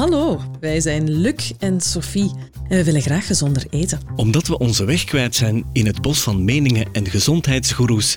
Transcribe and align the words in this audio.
Hallo, 0.00 0.40
wij 0.60 0.80
zijn 0.80 1.10
Luc 1.10 1.52
en 1.58 1.80
Sophie 1.80 2.30
en 2.68 2.76
we 2.76 2.84
willen 2.84 3.02
graag 3.02 3.26
gezonder 3.26 3.66
eten. 3.70 4.00
Omdat 4.16 4.46
we 4.46 4.58
onze 4.58 4.84
weg 4.84 5.04
kwijt 5.04 5.34
zijn 5.34 5.64
in 5.72 5.86
het 5.86 6.00
bos 6.02 6.20
van 6.20 6.44
meningen 6.44 6.86
en 6.92 7.06
gezondheidsgoeroes, 7.06 8.16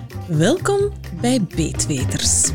Welkom 0.37 0.91
bij 1.21 1.41
Beetweters. 1.41 2.51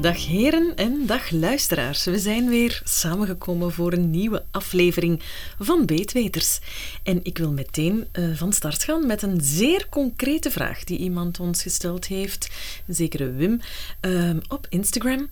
Dag 0.00 0.26
heren 0.26 0.76
en 0.76 1.06
dag 1.06 1.30
luisteraars. 1.30 2.04
We 2.04 2.18
zijn 2.18 2.48
weer 2.48 2.80
samengekomen 2.84 3.72
voor 3.72 3.92
een 3.92 4.10
nieuwe 4.10 4.44
aflevering 4.50 5.22
van 5.58 5.86
Beetweters. 5.86 6.60
En 7.02 7.20
ik 7.24 7.38
wil 7.38 7.52
meteen 7.52 8.06
uh, 8.12 8.36
van 8.36 8.52
start 8.52 8.82
gaan 8.84 9.06
met 9.06 9.22
een 9.22 9.40
zeer 9.40 9.88
concrete 9.88 10.50
vraag 10.50 10.84
die 10.84 10.98
iemand 10.98 11.40
ons 11.40 11.62
gesteld 11.62 12.06
heeft, 12.06 12.50
zekere 12.86 13.32
Wim, 13.32 13.60
uh, 14.00 14.36
op 14.48 14.66
Instagram. 14.68 15.28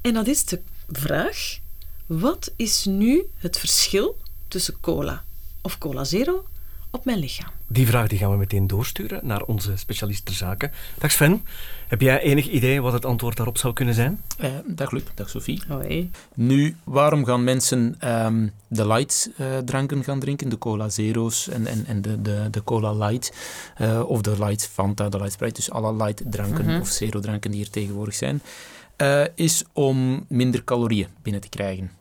En 0.00 0.14
dat 0.14 0.26
is 0.26 0.44
de 0.44 0.60
vraag: 0.88 1.58
wat 2.06 2.52
is 2.56 2.84
nu 2.84 3.26
het 3.36 3.58
verschil 3.58 4.16
tussen 4.48 4.80
cola 4.80 5.24
of 5.62 5.78
cola 5.78 6.04
zero 6.04 6.44
op 6.90 7.04
mijn 7.04 7.18
lichaam? 7.18 7.59
Die 7.72 7.86
vraag 7.86 8.08
die 8.08 8.18
gaan 8.18 8.30
we 8.30 8.36
meteen 8.36 8.66
doorsturen 8.66 9.20
naar 9.22 9.42
onze 9.42 9.76
specialist 9.76 10.24
ter 10.24 10.34
zaken. 10.34 10.70
Dag 10.98 11.10
Sven, 11.10 11.42
heb 11.88 12.00
jij 12.00 12.20
enig 12.20 12.48
idee 12.48 12.82
wat 12.82 12.92
het 12.92 13.04
antwoord 13.04 13.36
daarop 13.36 13.58
zou 13.58 13.72
kunnen 13.72 13.94
zijn? 13.94 14.20
Uh, 14.40 14.50
dag 14.66 14.90
Luc, 14.90 15.02
dag 15.14 15.30
Sophie. 15.30 15.62
Hoi. 15.68 16.10
Nu, 16.34 16.76
waarom 16.84 17.24
gaan 17.24 17.44
mensen 17.44 18.08
um, 18.24 18.52
de 18.68 18.86
light 18.86 19.30
uh, 19.36 19.58
dranken 19.58 20.04
gaan 20.04 20.20
drinken, 20.20 20.48
de 20.48 20.58
cola 20.58 20.88
zero's 20.88 21.48
en, 21.48 21.66
en, 21.66 21.86
en 21.86 22.02
de, 22.02 22.22
de, 22.22 22.48
de 22.50 22.64
cola 22.64 22.92
light, 22.92 23.32
uh, 23.80 24.02
of 24.08 24.20
de 24.20 24.34
light 24.38 24.68
Fanta, 24.72 25.08
de 25.08 25.16
light 25.16 25.32
Sprite, 25.32 25.54
dus 25.54 25.70
alle 25.70 25.94
light 25.94 26.22
dranken 26.30 26.64
mm 26.64 26.70
-hmm. 26.70 26.80
of 26.80 26.88
zero 26.88 27.20
dranken 27.20 27.50
die 27.50 27.64
er 27.64 27.70
tegenwoordig 27.70 28.14
zijn, 28.14 28.42
is 29.34 29.64
om 29.72 30.24
minder 30.28 30.64
calorieën 30.64 31.08
binnen 31.22 31.40
te 31.40 31.48
krijgen. 31.48 31.99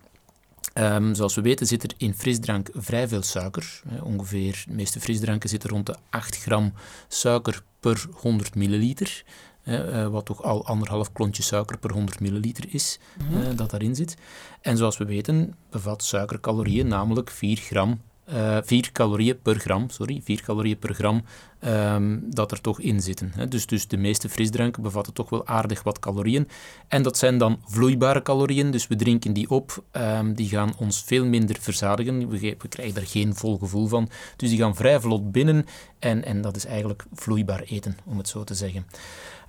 Um, 0.80 1.16
zoals 1.16 1.35
we 1.35 1.41
weten 1.41 1.67
zit 1.67 1.83
er 1.83 1.91
in 1.97 2.13
frisdrank 2.13 2.69
vrij 2.73 3.08
veel 3.08 3.22
suiker. 3.22 3.81
Ongeveer, 4.03 4.63
de 4.67 4.73
meeste 4.73 4.99
frisdranken 4.99 5.49
zitten 5.49 5.69
rond 5.69 5.85
de 5.85 5.95
8 6.09 6.38
gram 6.38 6.73
suiker 7.08 7.63
per 7.80 8.05
100 8.11 8.55
milliliter. 8.55 9.23
Uh, 9.66 10.07
wat 10.07 10.25
toch 10.25 10.44
al 10.44 10.66
anderhalf 10.66 11.11
klontje 11.11 11.44
suiker 11.44 11.77
per 11.77 11.91
100 11.91 12.19
milliliter 12.19 12.66
is, 12.73 13.00
mm 13.17 13.27
-hmm. 13.27 13.55
dat 13.55 13.69
daarin 13.69 13.95
zit. 13.95 14.16
En 14.61 14.77
zoals 14.77 14.97
we 14.97 15.05
weten 15.05 15.55
bevat 15.69 16.03
suiker 16.03 16.39
calorieën, 16.39 16.88
namelijk 16.88 17.30
4 17.30 17.57
gram 17.57 18.02
uh, 18.30 18.58
eh, 18.58 18.63
4 18.66 18.91
calorieën 18.91 19.41
per 19.41 19.59
gram, 19.59 19.89
sorry, 19.89 20.22
4 20.23 20.41
calorieën 20.41 20.77
per 20.77 20.94
gram 20.94 21.23
um, 21.66 22.22
dat 22.30 22.52
er 22.52 22.61
toch 22.61 22.80
in 22.80 23.02
zitten. 23.02 23.31
Hè. 23.35 23.47
Dus, 23.47 23.66
dus 23.66 23.88
de 23.88 23.97
meeste 23.97 24.30
frisdranken 24.30 24.83
bevatten 24.83 25.13
toch 25.13 25.30
wel 25.30 25.47
aardig 25.47 25.83
wat 25.83 25.99
calorieën. 25.99 26.47
En 26.88 27.03
dat 27.03 27.17
zijn 27.17 27.38
dan 27.38 27.59
vloeibare 27.66 28.22
calorieën, 28.22 28.72
dus 28.72 28.88
we 28.88 28.95
drinken 28.95 29.33
die 29.33 29.50
op. 29.50 29.83
Um, 29.91 30.33
die 30.33 30.47
gaan 30.47 30.73
ons 30.77 31.03
veel 31.03 31.25
minder 31.25 31.55
verzadigen. 31.59 32.30
We, 32.30 32.39
we, 32.39 32.67
krijgen 32.67 32.95
daar 32.95 33.07
geen 33.07 33.35
vol 33.35 33.57
gevoel 33.57 33.88
van. 33.88 34.09
Dus 34.35 34.50
die 34.50 34.57
gaan 34.57 34.75
vrij 34.75 35.00
vlot 35.00 35.31
binnen 35.31 35.66
en, 36.00 36.25
en 36.25 36.41
dat 36.41 36.56
is 36.56 36.66
eigenlijk 36.66 37.06
vloeibaar 37.13 37.62
eten, 37.62 37.97
om 38.06 38.18
het 38.18 38.28
zo 38.28 38.44
te 38.44 38.53
zeggen. 38.56 38.85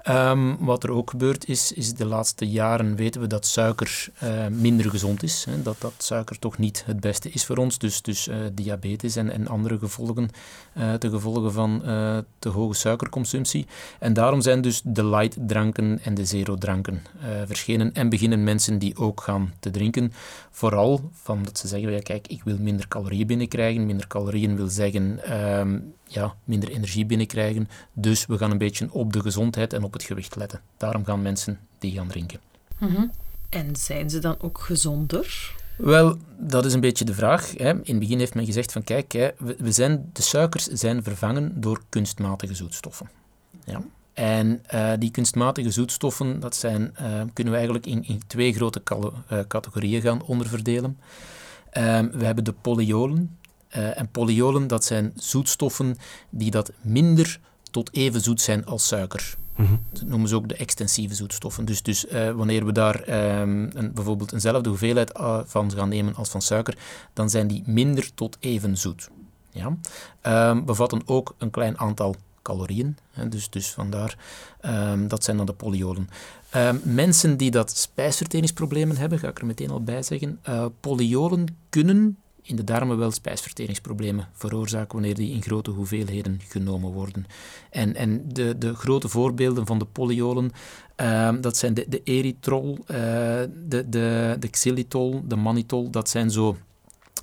Um, 0.09 0.57
wat 0.59 0.83
er 0.83 0.91
ook 0.91 1.11
gebeurt 1.11 1.49
is, 1.49 1.73
is 1.73 1.95
de 1.95 2.05
laatste 2.07 2.49
jaren 2.49 2.97
weten 2.97 3.21
we 3.21 3.27
dat 3.27 3.47
suiker 3.47 4.09
uh, 4.23 4.47
minder 4.47 4.91
gezond 4.91 5.23
is. 5.23 5.45
Hè, 5.45 5.63
dat, 5.63 5.77
dat 5.79 5.93
suiker 5.99 6.39
toch 6.39 6.59
niet 6.59 6.83
het 6.87 7.01
beste 7.01 7.31
is 7.31 7.45
voor 7.45 7.57
ons. 7.57 7.79
Dus, 7.79 8.03
dus 8.03 8.29
uh, 8.29 8.37
diabetes 8.53 9.17
en, 9.17 9.31
en 9.31 9.49
andere 9.49 9.79
gevolgen, 9.79 10.29
uh, 10.77 10.93
de 10.99 11.11
gevolgen 11.11 11.53
van 11.53 11.83
te 12.39 12.49
hoge 12.49 12.75
suikerconsumptie. 12.75 13.67
En 13.99 14.13
daarom 14.13 14.41
zijn 14.41 14.61
dus 14.61 14.81
de 14.85 15.05
light 15.05 15.37
dranken 15.47 16.01
en 16.03 16.15
de 16.15 16.25
zero 16.25 16.57
dranken 16.57 17.03
verschenen. 17.47 17.93
En 17.93 18.09
beginnen 18.09 18.45
mensen 18.45 18.79
die 18.79 18.97
ook 18.97 19.21
gaan 19.21 19.53
te 19.61 19.71
drinken. 19.71 20.13
Vooral 20.51 21.11
van 21.13 21.43
dat 21.45 21.59
ze 21.59 21.69
zeggen, 21.69 21.91
ja, 21.91 22.01
kijk, 22.01 22.27
ik 22.27 22.43
wil 22.45 22.57
minder 22.59 22.89
calorieën 22.89 23.27
binnenkrijgen. 23.27 23.87
Minder 23.87 24.07
calorieën 24.07 24.57
wil 24.57 24.69
zeggen... 24.69 25.39
Um, 25.59 25.95
ja, 26.13 26.35
minder 26.45 26.71
energie 26.71 27.07
binnenkrijgen. 27.07 27.69
Dus 27.93 28.27
we 28.27 28.39
gaan 28.39 28.51
een 28.51 28.59
beetje 28.59 28.93
op 28.93 29.13
de 29.13 29.21
gezondheid 29.21 29.73
en 29.73 29.83
op 29.83 29.93
het 29.93 30.03
gewicht 30.03 30.37
letten. 30.37 30.61
Daarom 30.77 31.05
gaan 31.05 31.23
mensen 31.23 31.59
die 31.79 31.93
gaan 31.93 32.09
drinken. 32.09 32.41
Mm 32.79 32.95
-hmm. 32.95 33.11
En 33.49 33.77
zijn 33.77 34.11
ze 34.11 34.19
dan 34.19 34.37
ook 34.41 34.61
gezonder? 34.61 35.55
Wel, 35.77 36.17
dat 36.39 36.65
is 36.65 36.73
een 36.73 36.81
beetje 36.81 37.05
de 37.05 37.15
vraag. 37.15 37.53
Hè. 37.57 37.71
In 37.71 37.83
het 37.85 37.99
begin 37.99 38.19
heeft 38.19 38.35
men 38.35 38.45
gezegd 38.45 38.73
van 38.73 38.85
kijk, 38.85 39.13
hè, 39.13 39.29
we 39.59 39.73
zijn, 39.73 40.11
de 40.13 40.23
suikers 40.23 40.67
zijn 40.67 41.03
vervangen 41.03 41.61
door 41.61 41.83
kunstmatige 41.89 42.55
zoetstoffen. 42.55 43.11
Ja. 43.65 43.83
En 44.13 44.63
uh, 44.75 44.93
die 44.99 45.11
kunstmatige 45.11 45.71
zoetstoffen, 45.71 46.41
dat 46.41 46.57
zijn, 46.57 46.95
uh, 47.01 47.21
kunnen 47.33 47.53
we 47.53 47.59
eigenlijk 47.59 47.87
in, 47.87 48.05
in 48.05 48.23
twee 48.27 48.53
grote 48.53 48.83
uh, 48.93 49.39
categorieën 49.49 50.01
gaan 50.01 50.23
onderverdelen. 50.23 50.99
Ehm, 51.71 52.11
we 52.11 52.25
hebben 52.25 52.45
de 52.45 52.53
polyolen, 52.53 53.39
uh, 53.77 53.99
en 53.99 54.09
polyolen, 54.09 54.67
dat 54.67 54.85
zijn 54.85 55.13
zoetstoffen 55.17 55.97
die 56.31 56.51
dat 56.51 56.73
minder 56.81 57.41
tot 57.71 57.95
even 57.95 58.21
zoet 58.21 58.41
zijn 58.41 58.67
als 58.67 58.87
suiker. 58.87 59.37
Mm 59.57 59.67
-hmm. 59.67 59.81
Dat 59.93 60.03
noemen 60.03 60.29
ze 60.29 60.35
ook 60.35 60.49
de 60.49 60.57
extensieve 60.57 61.15
zoetstoffen. 61.15 61.65
Dus, 61.65 61.83
dus 61.83 62.05
uh, 62.07 62.31
wanneer 62.31 62.67
we 62.67 62.73
daar 62.73 63.09
um, 63.41 63.71
een, 63.75 63.93
bijvoorbeeld 63.93 64.33
eenzelfde 64.33 64.69
hoeveelheid 64.69 65.19
uh, 65.19 65.41
van 65.45 65.73
gaan 65.73 65.89
nemen 65.89 66.15
als 66.15 66.29
van 66.29 66.43
suiker, 66.43 66.77
dan 67.13 67.31
zijn 67.31 67.47
die 67.47 67.63
minder 67.67 68.15
tot 68.15 68.37
even 68.41 68.77
zoet. 68.77 69.11
Ja? 69.51 69.77
Um, 70.51 70.65
bevatten 70.65 71.03
ook 71.05 71.35
een 71.39 71.51
klein 71.51 71.79
aantal 71.79 72.15
calorieën. 72.43 72.97
Hè, 73.11 73.29
dus, 73.29 73.51
dus 73.51 73.71
vandaar, 73.71 74.19
um, 74.67 75.09
dat 75.09 75.25
zijn 75.25 75.37
dan 75.37 75.47
de 75.47 75.53
polyolen. 75.53 76.09
mensen 76.83 77.37
die 77.37 77.51
dat 77.51 77.77
spijsverteringsproblemen 77.77 78.97
hebben, 78.97 79.19
ga 79.19 79.29
ik 79.29 79.39
er 79.39 79.47
meteen 79.47 79.71
al 79.71 79.83
bij 79.83 80.03
zeggen, 80.03 80.41
polyolen 80.81 81.57
kunnen 81.69 82.19
in 82.51 82.57
de 82.57 82.65
darmen 82.65 82.99
wel 82.99 83.11
spijsverteringsproblemen 83.11 84.29
veroorzaken 84.33 84.93
wanneer 84.93 85.15
die 85.15 85.33
in 85.33 85.43
grote 85.43 85.71
hoeveelheden 85.71 86.41
genomen 86.49 86.93
worden. 86.93 87.27
En, 87.71 87.95
en 87.95 88.29
de, 88.29 88.59
de 88.59 88.75
grote 88.75 89.09
voorbeelden 89.09 89.67
van 89.67 89.79
de 89.79 89.85
polyolen, 89.85 90.51
uh, 90.97 91.31
dat 91.41 91.57
zijn 91.57 91.75
de, 91.75 91.87
de 91.89 92.01
erytrol, 92.05 92.79
uh, 92.81 92.87
de, 93.67 93.89
de, 93.89 94.37
de 94.39 94.49
xylitol, 94.49 95.23
de 95.25 95.37
mannitol, 95.37 95.91
dat 95.91 96.09
zijn 96.09 96.31
zo 96.31 96.57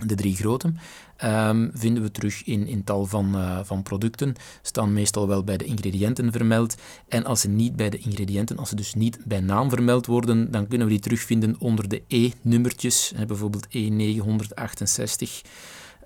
de 0.06 0.16
drie 0.16 0.36
grote 0.36 0.74
um, 1.23 1.72
vinden 1.73 2.03
we 2.03 2.11
terug 2.11 2.44
in, 2.44 2.67
in 2.67 2.83
tal 2.83 3.05
van, 3.05 3.35
uh, 3.35 3.59
van 3.63 3.83
producten. 3.83 4.35
Staan 4.61 4.94
meestal 4.94 5.28
wel 5.28 5.44
bij 5.44 5.57
de 5.57 5.66
ingrediënten 5.66 6.31
vermeld. 6.31 6.75
En 7.07 7.25
als 7.25 7.41
ze 7.41 7.50
niet 7.50 7.75
bij 7.75 7.89
de 7.89 7.97
ingrediënten, 7.97 8.57
als 8.57 8.69
ze 8.69 8.75
dus 8.75 8.94
niet 8.94 9.19
bij 9.25 9.39
naam 9.39 9.69
vermeld 9.69 10.05
worden, 10.05 10.51
dan 10.51 10.67
kunnen 10.67 10.88
we 10.88 10.94
die 10.94 11.01
terugvinden 11.01 11.55
onder 11.59 11.89
de 11.89 12.01
E-nummertjes. 12.07 13.13
Bijvoorbeeld 13.28 13.67
E968. 13.67 15.41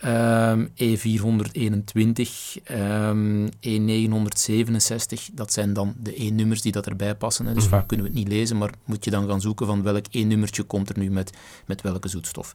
Um, 0.05 0.69
E421, 0.69 2.29
um, 2.71 3.49
E967, 3.49 5.33
dat 5.33 5.53
zijn 5.53 5.73
dan 5.73 5.93
de 5.97 6.15
E-nummers 6.15 6.61
die 6.61 6.71
dat 6.71 6.87
erbij 6.87 7.15
passen. 7.15 7.45
Hè. 7.45 7.53
Dus 7.53 7.63
mhm. 7.63 7.73
vaak 7.73 7.87
kunnen 7.87 8.05
we 8.05 8.11
het 8.11 8.21
niet 8.21 8.31
lezen, 8.31 8.57
maar 8.57 8.71
moet 8.85 9.03
je 9.03 9.11
dan 9.11 9.27
gaan 9.27 9.41
zoeken 9.41 9.65
van 9.65 9.83
welk 9.83 10.05
E-nummertje 10.11 10.63
komt 10.63 10.89
er 10.89 10.97
nu 10.97 11.11
met, 11.11 11.31
met 11.65 11.81
welke 11.81 12.07
zoetstof. 12.07 12.53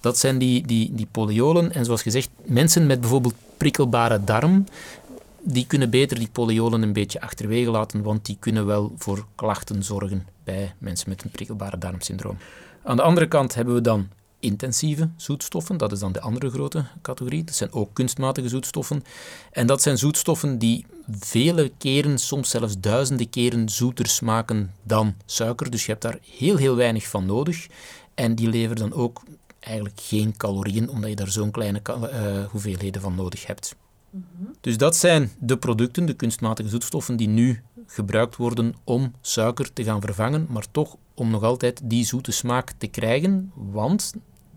Dat 0.00 0.18
zijn 0.18 0.38
die, 0.38 0.66
die, 0.66 0.94
die 0.94 1.06
polyolen. 1.10 1.72
En 1.72 1.84
zoals 1.84 2.02
gezegd, 2.02 2.30
mensen 2.44 2.86
met 2.86 3.00
bijvoorbeeld 3.00 3.34
prikkelbare 3.56 4.24
darm, 4.24 4.64
die 5.42 5.66
kunnen 5.66 5.90
beter 5.90 6.18
die 6.18 6.28
polyolen 6.32 6.82
een 6.82 6.92
beetje 6.92 7.20
achterwege 7.20 7.70
laten, 7.70 8.02
want 8.02 8.26
die 8.26 8.36
kunnen 8.40 8.66
wel 8.66 8.92
voor 8.96 9.26
klachten 9.34 9.82
zorgen 9.82 10.26
bij 10.44 10.74
mensen 10.78 11.08
met 11.08 11.24
een 11.24 11.30
prikkelbare 11.30 11.78
darmsyndroom. 11.78 12.36
Aan 12.82 12.96
de 12.96 13.02
andere 13.02 13.28
kant 13.28 13.54
hebben 13.54 13.74
we 13.74 13.80
dan 13.80 14.08
intensieve 14.44 15.10
zoetstoffen. 15.16 15.76
Dat 15.76 15.92
is 15.92 15.98
dan 15.98 16.12
de 16.12 16.20
andere 16.20 16.50
grote 16.50 16.84
categorie. 17.02 17.44
Dat 17.44 17.54
zijn 17.54 17.72
ook 17.72 17.90
kunstmatige 17.92 18.48
zoetstoffen. 18.48 19.02
En 19.50 19.66
dat 19.66 19.82
zijn 19.82 19.98
zoetstoffen 19.98 20.58
die 20.58 20.86
vele 21.10 21.72
keren, 21.78 22.18
soms 22.18 22.50
zelfs 22.50 22.80
duizenden 22.80 23.30
keren 23.30 23.68
zoeter 23.68 24.06
smaken 24.06 24.72
dan 24.82 25.14
suiker. 25.24 25.70
Dus 25.70 25.84
je 25.84 25.90
hebt 25.90 26.02
daar 26.02 26.18
heel, 26.38 26.56
heel 26.56 26.76
weinig 26.76 27.08
van 27.08 27.26
nodig. 27.26 27.66
En 28.14 28.34
die 28.34 28.48
leveren 28.48 28.76
dan 28.76 28.92
ook 28.92 29.22
eigenlijk 29.60 30.00
geen 30.00 30.36
calorieën, 30.36 30.88
omdat 30.88 31.10
je 31.10 31.16
daar 31.16 31.30
zo'n 31.30 31.50
kleine 31.50 31.80
uh, 31.88 32.44
hoeveelheden 32.44 33.00
van 33.00 33.14
nodig 33.14 33.46
hebt. 33.46 33.76
Mm 34.10 34.26
-hmm. 34.36 34.54
Dus 34.60 34.76
dat 34.76 34.96
zijn 34.96 35.30
de 35.38 35.56
producten, 35.56 36.06
de 36.06 36.14
kunstmatige 36.14 36.68
zoetstoffen, 36.68 37.16
die 37.16 37.28
nu 37.28 37.62
gebruikt 37.86 38.36
worden 38.36 38.74
om 38.84 39.12
suiker 39.20 39.72
te 39.72 39.84
gaan 39.84 40.00
vervangen, 40.00 40.46
maar 40.48 40.64
toch 40.70 40.96
om 41.14 41.30
nog 41.30 41.42
altijd 41.42 41.80
die 41.84 42.04
zoete 42.04 42.32
smaak 42.32 42.72
te 42.78 42.86
krijgen, 42.86 43.52
want 43.54 44.12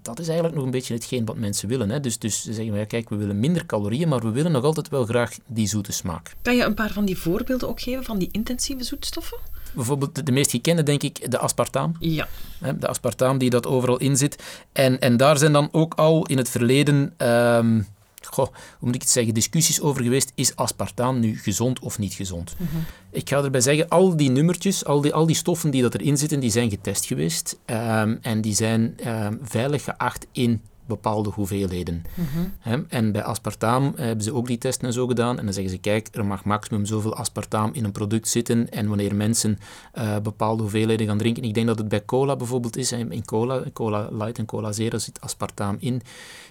dat 0.08 0.20
is 0.20 0.28
eigenlijk 0.28 0.56
nog 0.56 0.66
een 0.66 0.72
beetje 0.72 0.94
hetgeen 0.94 1.26
wat 1.26 1.36
mensen 1.36 1.70
willen. 1.70 1.90
Hè. 1.90 2.00
Dus, 2.00 2.20
dus 2.20 2.42
ze 2.42 2.54
zeggen, 2.54 2.76
ja, 2.76 2.86
kijk, 2.86 3.10
we 3.10 3.16
willen 3.16 3.40
minder 3.40 3.66
calorieën, 3.66 4.08
maar 4.08 4.22
we 4.22 4.30
willen 4.30 4.52
nog 4.52 4.64
altijd 4.64 4.90
wel 4.90 5.06
graag 5.06 5.38
die 5.46 5.68
zoete 5.68 5.92
smaak. 5.92 6.36
Kan 6.42 6.56
je 6.56 6.64
een 6.64 6.74
paar 6.74 6.92
van 6.92 7.06
die 7.06 7.18
voorbeelden 7.18 7.70
ook 7.70 7.82
geven 7.82 8.04
van 8.04 8.18
die 8.18 8.30
intensieve 8.32 8.84
zoetstoffen? 8.84 9.38
Bijvoorbeeld 9.74 10.26
de 10.26 10.32
meest 10.32 10.52
gekende, 10.52 10.84
denk 10.84 11.04
ik, 11.04 11.32
de 11.32 11.38
aspartaam. 11.38 11.96
Ja. 12.00 12.28
De 12.80 12.88
aspartaam 12.88 13.38
die 13.38 13.50
dat 13.50 13.66
overal 13.66 13.98
in 13.98 14.18
zit. 14.18 14.44
En, 14.72 15.00
en 15.00 15.18
daar 15.18 15.38
zijn 15.38 15.54
dan 15.54 15.70
ook 15.72 15.94
al 15.94 16.26
in 16.26 16.38
het 16.38 16.50
verleden... 16.50 17.14
Um, 17.18 17.88
goh, 18.34 18.48
hoe 18.48 18.54
moet 18.80 18.96
ik 18.96 19.02
het 19.02 19.10
zeggen, 19.10 19.34
discussies 19.34 19.82
over 19.82 20.04
geweest, 20.04 20.32
is 20.36 20.56
aspartaam 20.56 21.20
nu 21.20 21.38
gezond 21.38 21.80
of 21.80 22.00
niet 22.00 22.14
gezond? 22.14 22.56
Mm 22.58 22.68
-hmm. 22.72 22.86
Ik 23.12 23.30
ga 23.30 23.44
erbij 23.44 23.62
zeggen, 23.62 23.90
al 23.90 24.18
die 24.18 24.30
nummertjes, 24.30 24.86
al 24.86 25.02
die, 25.02 25.14
al 25.14 25.26
die 25.26 25.36
stoffen 25.36 25.72
die 25.72 25.82
dat 25.82 25.94
erin 25.94 26.18
zitten, 26.18 26.40
die 26.40 26.52
zijn 26.52 26.70
getest 26.70 27.06
geweest 27.06 27.58
um, 27.66 28.20
en 28.22 28.42
die 28.42 28.56
zijn 28.56 28.96
um, 29.08 29.40
veilig 29.44 29.84
geacht 29.84 30.28
in 30.32 30.62
bepaalde 30.88 31.30
hoeveelheden. 31.30 32.04
Mm 32.14 32.86
En 32.90 33.12
bij 33.12 33.24
aspartaam 33.24 33.94
hebben 33.96 34.24
ze 34.24 34.34
ook 34.34 34.48
die 34.48 34.58
testen 34.58 34.88
en 34.88 34.94
zo 34.94 35.08
gedaan. 35.08 35.38
En 35.38 35.46
dan 35.46 35.54
zeggen 35.54 35.74
ze, 35.74 35.78
kijk, 35.78 36.08
er 36.12 36.26
mag 36.26 36.46
maximum 36.46 36.86
zoveel 36.86 37.16
aspartaam 37.16 37.70
in 37.74 37.84
een 37.84 37.92
product 37.92 38.28
zitten. 38.28 38.70
En 38.70 38.88
wanneer 38.88 39.16
mensen 39.16 39.58
uh, 39.98 40.18
bepaalde 40.20 40.62
hoeveelheden 40.62 41.08
gaan 41.08 41.18
drinken, 41.18 41.44
ik 41.44 41.54
denk 41.54 41.68
dat 41.68 41.78
het 41.78 41.88
bij 41.88 42.06
cola 42.06 42.36
bijvoorbeeld 42.36 42.78
is, 42.78 42.92
in 42.92 43.26
cola, 43.26 43.64
cola 43.74 44.08
light 44.12 44.38
en 44.38 44.46
cola 44.46 44.72
zero 44.72 44.98
zit 44.98 45.22
aspartaam 45.22 45.78
in. 45.80 46.02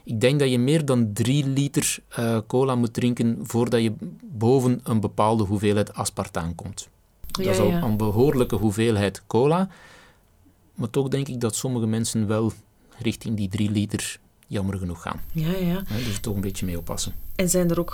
Ik 0.05 0.21
denk 0.21 0.39
dat 0.39 0.51
je 0.51 0.59
meer 0.59 0.85
dan 0.85 1.13
3 1.13 1.47
liter 1.47 1.99
uh, 2.19 2.39
cola 2.47 2.75
moet 2.75 2.93
drinken 2.93 3.39
voordat 3.43 3.83
je 3.83 3.93
boven 4.23 4.81
een 4.83 5.01
bepaalde 5.01 5.45
hoeveelheid 5.45 5.95
aspartaam 5.95 6.55
komt. 6.55 6.89
Ja, 7.27 7.45
dat 7.45 7.55
is 7.55 7.61
al 7.61 7.69
ja. 7.69 7.83
een 7.83 7.97
behoorlijke 7.97 8.57
hoeveelheid 8.57 9.23
cola. 9.27 9.69
Maar 10.75 10.91
toch 10.91 11.09
denk 11.09 11.29
ik 11.29 11.41
dat 11.41 11.55
sommige 11.55 11.87
mensen 11.87 12.27
wel 12.27 12.53
richting 12.99 13.37
die 13.37 13.49
3 13.49 13.71
liter 13.71 14.21
jammer 14.47 14.79
genoeg 14.79 15.03
gaan. 15.03 15.21
Ja, 15.33 15.53
ja. 15.53 15.83
dus 15.89 16.19
toch 16.21 16.35
een 16.35 16.41
beetje 16.41 16.67
mee 16.67 16.79
oppassen. 16.79 17.13
En 17.35 17.51
zijn 17.51 17.71
er 17.71 17.81
ook 17.81 17.93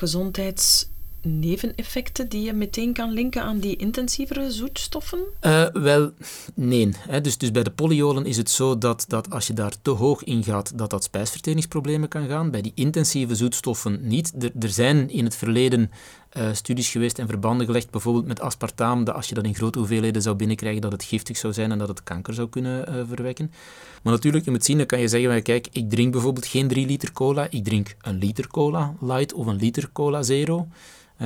gezondheidsneveneffecten 1.23 2.29
die 2.29 2.43
je 2.43 2.53
meteen 2.53 2.93
kan 2.93 3.11
linken 3.11 3.43
aan 3.43 3.59
die 3.59 3.77
intensievere 3.77 4.51
zoetstoffen? 4.51 5.25
Uh, 5.41 5.67
wel, 5.73 6.11
nee. 6.55 6.89
Dus, 7.23 7.39
dus 7.39 7.51
bij 7.51 7.63
de 7.63 7.71
polyolen 7.71 8.27
is 8.27 8.37
het 8.37 8.51
zo 8.51 8.79
dat, 8.79 9.05
dat 9.09 9.31
als 9.31 9.47
je 9.47 9.53
daar 9.53 9.75
te 9.83 9.91
hoog 9.91 10.25
in 10.25 10.45
gaat, 10.45 10.79
dat 10.79 10.91
dat 10.91 11.05
spijsverteringsproblemen 11.05 12.09
kan 12.09 12.29
gaan. 12.29 12.51
Bij 12.51 12.63
die 12.63 12.73
intensieve 12.75 13.35
zoetstoffen 13.35 13.99
niet. 14.03 14.33
Er, 14.39 14.53
er 14.59 14.69
zijn 14.69 15.11
in 15.11 15.25
het 15.25 15.37
verleden 15.37 15.91
uh, 16.37 16.49
studies 16.53 16.91
geweest 16.91 17.19
en 17.19 17.29
verbanden 17.29 17.67
gelegd, 17.67 17.91
bijvoorbeeld 17.91 18.27
met 18.27 18.41
aspartaam, 18.41 19.05
dat 19.05 19.15
als 19.15 19.29
je 19.29 19.35
dat 19.35 19.45
in 19.45 19.55
grote 19.55 19.79
hoeveelheden 19.79 20.23
zou 20.23 20.37
binnenkrijgen, 20.37 20.81
dat 20.81 20.93
het 20.93 21.05
giftig 21.05 21.37
zou 21.37 21.53
zijn 21.53 21.73
en 21.73 21.79
dat 21.79 21.89
het 21.89 22.03
kanker 22.03 22.35
zou 22.35 22.49
kunnen 22.49 22.89
uh, 22.89 23.03
verwekken. 23.09 23.53
Maar 24.03 24.13
natuurlijk, 24.13 24.45
je 24.45 24.51
moet 24.51 24.65
zien, 24.65 24.77
dan 24.77 24.87
kan 24.87 25.01
je 25.01 25.09
zeggen, 25.09 25.43
kijk, 25.43 25.69
ik 25.73 25.91
drink 25.91 26.13
bijvoorbeeld 26.13 26.47
geen 26.47 26.69
3 26.69 26.87
liter 26.87 27.13
cola, 27.13 27.47
ik 27.51 27.65
drink 27.65 27.95
een 28.01 28.19
liter 28.19 28.47
cola 28.47 28.95
light 29.01 29.33
of 29.33 29.47
een 29.47 29.57
liter 29.57 29.89
cola 29.93 30.23
zero. 30.23 30.69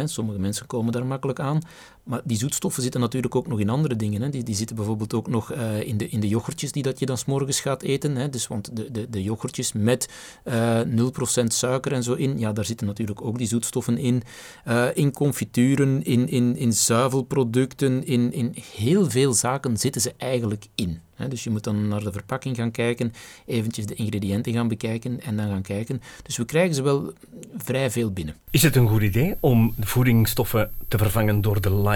Sommige 0.04 0.38
mensen 0.38 0.66
komen 0.66 0.92
daar 0.92 1.06
makkelijk 1.06 1.40
aan. 1.40 1.60
Maar 2.06 2.20
die 2.24 2.36
zoetstoffen 2.36 2.82
zitten 2.82 3.00
natuurlijk 3.00 3.34
ook 3.34 3.46
nog 3.46 3.60
in 3.60 3.68
andere 3.68 3.96
dingen. 3.96 4.22
Hè. 4.22 4.30
Die, 4.30 4.42
die 4.42 4.54
zitten 4.54 4.76
bijvoorbeeld 4.76 5.14
ook 5.14 5.28
nog 5.28 5.52
uh, 5.52 5.80
in, 5.80 5.96
de, 5.96 6.08
in 6.08 6.20
de 6.20 6.28
yoghurtjes 6.28 6.72
die 6.72 6.82
dat 6.82 6.98
je 6.98 7.06
dan 7.06 7.18
s'morgens 7.18 7.60
gaat 7.60 7.82
eten. 7.82 8.16
Hè. 8.16 8.28
Dus, 8.28 8.46
want 8.46 8.76
de, 8.76 8.90
de, 8.90 9.10
de 9.10 9.22
yoghurtjes 9.22 9.72
met 9.72 10.08
uh, 10.44 10.80
0% 10.80 11.44
suiker 11.46 11.92
en 11.92 12.02
zo 12.02 12.12
in, 12.12 12.38
ja, 12.38 12.52
daar 12.52 12.64
zitten 12.64 12.86
natuurlijk 12.86 13.22
ook 13.22 13.38
die 13.38 13.46
zoetstoffen 13.46 13.98
in. 13.98 14.22
Uh, 14.68 14.86
in 14.94 15.12
confituren, 15.12 16.04
in, 16.04 16.28
in, 16.28 16.56
in 16.56 16.72
zuivelproducten, 16.72 18.06
in, 18.06 18.32
in 18.32 18.54
heel 18.76 19.10
veel 19.10 19.32
zaken 19.32 19.76
zitten 19.76 20.00
ze 20.00 20.14
eigenlijk 20.16 20.66
in. 20.74 21.00
Hè. 21.16 21.28
Dus 21.28 21.44
je 21.44 21.50
moet 21.50 21.64
dan 21.64 21.88
naar 21.88 22.02
de 22.02 22.12
verpakking 22.12 22.56
gaan 22.56 22.70
kijken, 22.70 23.12
eventjes 23.46 23.86
de 23.86 23.94
ingrediënten 23.94 24.52
gaan 24.52 24.68
bekijken 24.68 25.20
en 25.20 25.36
dan 25.36 25.48
gaan 25.48 25.62
kijken. 25.62 26.02
Dus 26.22 26.36
we 26.36 26.44
krijgen 26.44 26.74
ze 26.74 26.82
wel 26.82 27.12
vrij 27.56 27.90
veel 27.90 28.12
binnen. 28.12 28.34
Is 28.50 28.62
het 28.62 28.76
een 28.76 28.88
goed 28.88 29.02
idee 29.02 29.34
om 29.40 29.74
voedingsstoffen 29.80 30.70
te 30.88 30.98
vervangen 30.98 31.40
door 31.40 31.60
de 31.60 31.74
light 31.74 31.95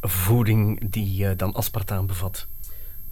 voeding 0.00 0.90
die 0.90 1.24
uh, 1.24 1.30
dan 1.36 1.52
aspartaam 1.52 2.06
bevat? 2.06 2.46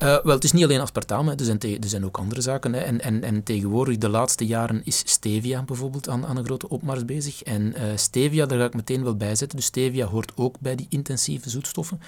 Uh, 0.03 0.09
wel, 0.23 0.35
het 0.35 0.45
is 0.45 0.53
niet 0.53 0.65
alleen 0.65 0.81
aspartaam, 0.81 1.29
hè. 1.29 1.35
Er, 1.35 1.45
zijn 1.45 1.61
er 1.61 1.89
zijn 1.89 2.05
ook 2.05 2.19
andere 2.19 2.41
zaken. 2.41 2.73
Hè. 2.73 2.81
En, 2.81 3.01
en, 3.01 3.23
en 3.23 3.43
tegenwoordig, 3.43 3.99
de 3.99 4.09
laatste 4.09 4.47
jaren, 4.47 4.85
is 4.85 5.03
stevia 5.05 5.63
bijvoorbeeld 5.63 6.09
aan, 6.09 6.27
aan 6.27 6.37
een 6.37 6.45
grote 6.45 6.69
opmars 6.69 7.05
bezig. 7.05 7.43
En 7.43 7.63
uh, 7.63 7.83
stevia, 7.95 8.47
daar 8.47 8.59
ga 8.59 8.65
ik 8.65 8.75
meteen 8.75 9.05
wel 9.05 9.17
bij 9.17 9.35
zetten. 9.35 9.57
Dus 9.57 9.67
stevia 9.67 10.07
hoort 10.07 10.33
ook 10.35 10.61
bij 10.61 10.75
die 10.75 10.87
intensieve 10.89 11.51
zoetstoffen. 11.51 12.01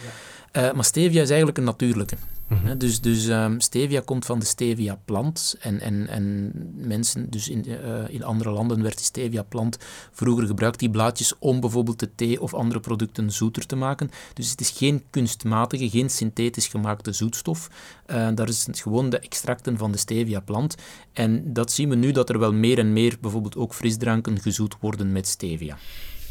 Uh, 0.56 0.72
maar 0.72 0.84
stevia 0.84 1.22
is 1.22 1.28
eigenlijk 1.28 1.58
een 1.58 1.64
natuurlijke. 1.64 2.16
Mm-hmm. 2.48 2.78
Dus, 2.78 3.00
dus 3.00 3.26
um, 3.26 3.60
stevia 3.60 4.00
komt 4.00 4.26
van 4.26 4.38
de 4.38 4.44
stevia-plant. 4.44 5.56
En, 5.60 5.80
en, 5.80 6.08
en 6.08 6.52
mensen, 6.74 7.30
dus 7.30 7.48
in, 7.48 7.64
uh, 7.68 7.76
in 8.08 8.24
andere 8.24 8.50
landen 8.50 8.82
werd 8.82 8.96
die 8.96 9.04
stevia-plant 9.04 9.78
vroeger 10.12 10.46
gebruikt, 10.46 10.78
die 10.78 10.90
blaadjes, 10.90 11.38
om 11.38 11.60
bijvoorbeeld 11.60 11.98
de 11.98 12.14
thee 12.14 12.40
of 12.40 12.54
andere 12.54 12.80
producten 12.80 13.32
zoeter 13.32 13.66
te 13.66 13.76
maken. 13.76 14.10
Dus 14.34 14.50
het 14.50 14.60
is 14.60 14.70
geen 14.70 15.02
kunstmatige, 15.10 15.90
geen 15.90 16.10
synthetisch 16.10 16.66
gemaakte 16.68 17.12
zoetstof. 17.12 17.68
Uh, 18.06 18.28
daar 18.34 18.48
is 18.48 18.66
het 18.66 18.78
gewoon 18.78 19.10
de 19.10 19.18
extracten 19.18 19.78
van 19.78 19.92
de 19.92 19.98
stevia-plant. 19.98 20.74
En 21.12 21.52
dat 21.52 21.72
zien 21.72 21.88
we 21.88 21.94
nu 21.94 22.12
dat 22.12 22.28
er 22.28 22.38
wel 22.38 22.52
meer 22.52 22.78
en 22.78 22.92
meer, 22.92 23.16
bijvoorbeeld 23.20 23.56
ook 23.56 23.74
frisdranken, 23.74 24.40
gezoet 24.40 24.76
worden 24.80 25.12
met 25.12 25.26
stevia. 25.26 25.78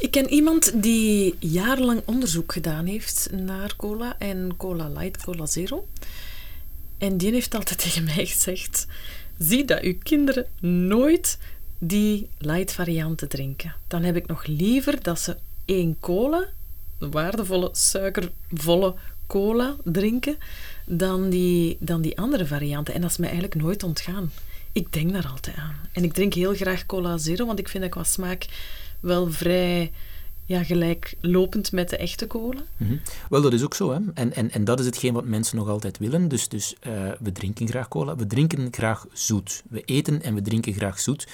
Ik 0.04 0.12
ken 0.12 0.30
iemand 0.30 0.82
die 0.84 1.36
jarenlang 1.40 2.02
onderzoek 2.06 2.54
gedaan 2.54 2.86
heeft 2.86 3.30
naar 3.32 3.76
cola 3.76 4.16
en 4.20 4.54
cola 4.58 4.90
light, 4.90 5.24
cola 5.24 5.46
zero. 5.46 5.88
En 6.98 7.18
die 7.18 7.32
heeft 7.32 7.56
altijd 7.56 7.80
tegen 7.84 8.04
mij 8.04 8.26
gezegd: 8.26 8.88
zie 9.38 9.66
dat 9.66 9.82
uw 9.82 9.98
kinderen 10.04 10.46
nooit 10.88 11.38
die 11.78 12.30
light 12.38 12.72
varianten 12.72 13.30
drinken. 13.30 13.76
Dan 13.88 14.04
heb 14.04 14.16
ik 14.16 14.28
nog 14.28 14.46
liever 14.46 15.04
dat 15.04 15.20
ze 15.20 15.38
één 15.66 15.98
cola, 16.00 16.50
waardevolle, 16.98 17.70
suikervolle 17.72 18.96
cola 19.28 19.76
drinken, 19.84 20.38
dan 20.86 21.30
die, 21.30 21.78
dan 21.80 22.02
die 22.02 22.18
andere 22.18 22.46
varianten. 22.46 22.94
En 22.94 23.02
dat 23.02 23.10
is 23.10 23.18
mij 23.18 23.30
eigenlijk 23.30 23.62
nooit 23.62 23.84
ontgaan. 23.84 24.32
Ik 24.74 24.94
denk 24.94 25.14
daar 25.14 25.28
altijd 25.28 25.56
aan. 25.56 25.76
En 25.92 26.04
ik 26.04 26.14
drink 26.14 26.34
heel 26.34 26.54
graag 26.54 26.86
cola 26.86 27.18
zero, 27.18 27.46
want 27.46 27.60
ik 27.60 27.70
vind 27.70 27.84
dat 27.84 27.92
qua 27.92 28.04
smaak 28.04 28.46
wel 29.00 29.32
vrij 29.32 29.92
ja, 30.46 30.64
gelijklopend 30.64 31.72
met 31.72 31.90
de 31.90 31.98
echte 31.98 32.28
kolen. 32.28 32.66
Mm 32.78 32.88
-hmm. 32.88 33.02
Wel, 33.30 33.42
dat 33.42 33.54
is 33.54 33.64
ook 33.64 33.74
zo. 33.74 33.92
Hè? 33.92 34.00
En, 34.14 34.34
en, 34.34 34.52
en 34.52 34.64
dat 34.64 34.80
is 34.80 34.86
hetgeen 34.86 35.14
wat 35.14 35.26
mensen 35.26 35.58
nog 35.58 35.70
altijd 35.70 35.98
willen. 35.98 36.28
Dus, 36.28 36.48
dus 36.48 36.76
uh, 36.88 37.12
we 37.20 37.32
drinken 37.32 37.68
graag 37.68 37.88
cola. 37.88 38.16
We 38.16 38.28
drinken 38.28 38.68
graag 38.72 39.06
zoet. 39.12 39.64
We 39.70 39.82
eten 39.82 40.22
en 40.22 40.34
we 40.34 40.42
drinken 40.42 40.74
graag 40.74 41.00
zoet. 41.00 41.28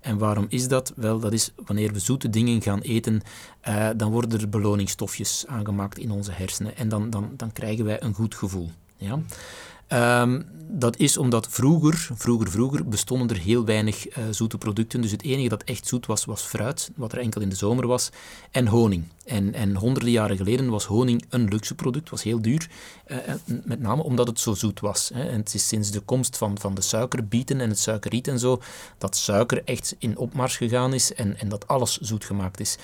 En 0.00 0.18
waarom 0.18 0.46
is 0.48 0.68
dat? 0.68 0.92
Wel, 0.96 1.18
dat 1.18 1.32
is 1.32 1.52
wanneer 1.66 1.92
we 1.92 1.98
zoete 1.98 2.30
dingen 2.30 2.62
gaan 2.62 2.80
eten, 2.80 3.22
uh, 3.68 3.88
dan 3.96 4.10
worden 4.10 4.40
er 4.40 4.48
beloningsstofjes 4.48 5.44
aangemaakt 5.46 5.98
in 5.98 6.10
onze 6.10 6.30
hersenen. 6.32 6.76
En 6.76 6.88
dan, 6.88 7.10
dan, 7.10 7.30
dan 7.36 7.52
krijgen 7.52 7.84
wij 7.84 8.02
een 8.02 8.14
goed 8.14 8.34
gevoel. 8.34 8.70
Ja? 8.96 9.18
Um, 9.88 10.46
dat 10.68 10.96
is 10.96 11.16
omdat 11.16 11.46
vroeger, 11.50 12.08
vroeger, 12.14 12.50
vroeger 12.50 12.88
bestonden 12.88 13.28
er 13.36 13.42
heel 13.42 13.64
weinig 13.64 14.08
uh, 14.08 14.24
zoete 14.30 14.58
producten. 14.58 15.00
Dus 15.00 15.10
het 15.10 15.22
enige 15.22 15.48
dat 15.48 15.62
echt 15.62 15.86
zoet 15.86 16.06
was, 16.06 16.24
was 16.24 16.42
fruit, 16.42 16.90
wat 16.96 17.12
er 17.12 17.18
enkel 17.18 17.40
in 17.40 17.48
de 17.48 17.54
zomer 17.54 17.86
was, 17.86 18.10
en 18.50 18.66
honing. 18.66 19.04
En, 19.24 19.54
en 19.54 19.76
honderden 19.76 20.12
jaren 20.12 20.36
geleden 20.36 20.70
was 20.70 20.84
honing 20.84 21.24
een 21.28 21.48
luxe 21.48 21.74
product, 21.74 22.10
was 22.10 22.22
heel 22.22 22.42
duur. 22.42 22.70
Uh, 23.06 23.16
met 23.64 23.80
name 23.80 24.02
omdat 24.02 24.26
het 24.26 24.40
zo 24.40 24.54
zoet 24.54 24.80
was. 24.80 25.10
Hè. 25.14 25.28
En 25.28 25.38
het 25.38 25.54
is 25.54 25.68
sinds 25.68 25.90
de 25.90 26.00
komst 26.00 26.36
van, 26.36 26.58
van 26.58 26.74
de 26.74 26.80
suikerbieten 26.80 27.60
en 27.60 27.68
het 27.68 27.78
suikerriet 27.78 28.28
en 28.28 28.38
zo, 28.38 28.60
dat 28.98 29.16
suiker 29.16 29.64
echt 29.64 29.96
in 29.98 30.16
opmars 30.16 30.56
gegaan 30.56 30.94
is 30.94 31.14
en, 31.14 31.38
en 31.38 31.48
dat 31.48 31.68
alles 31.68 31.98
zoet 31.98 32.24
gemaakt 32.24 32.60
is. 32.60 32.76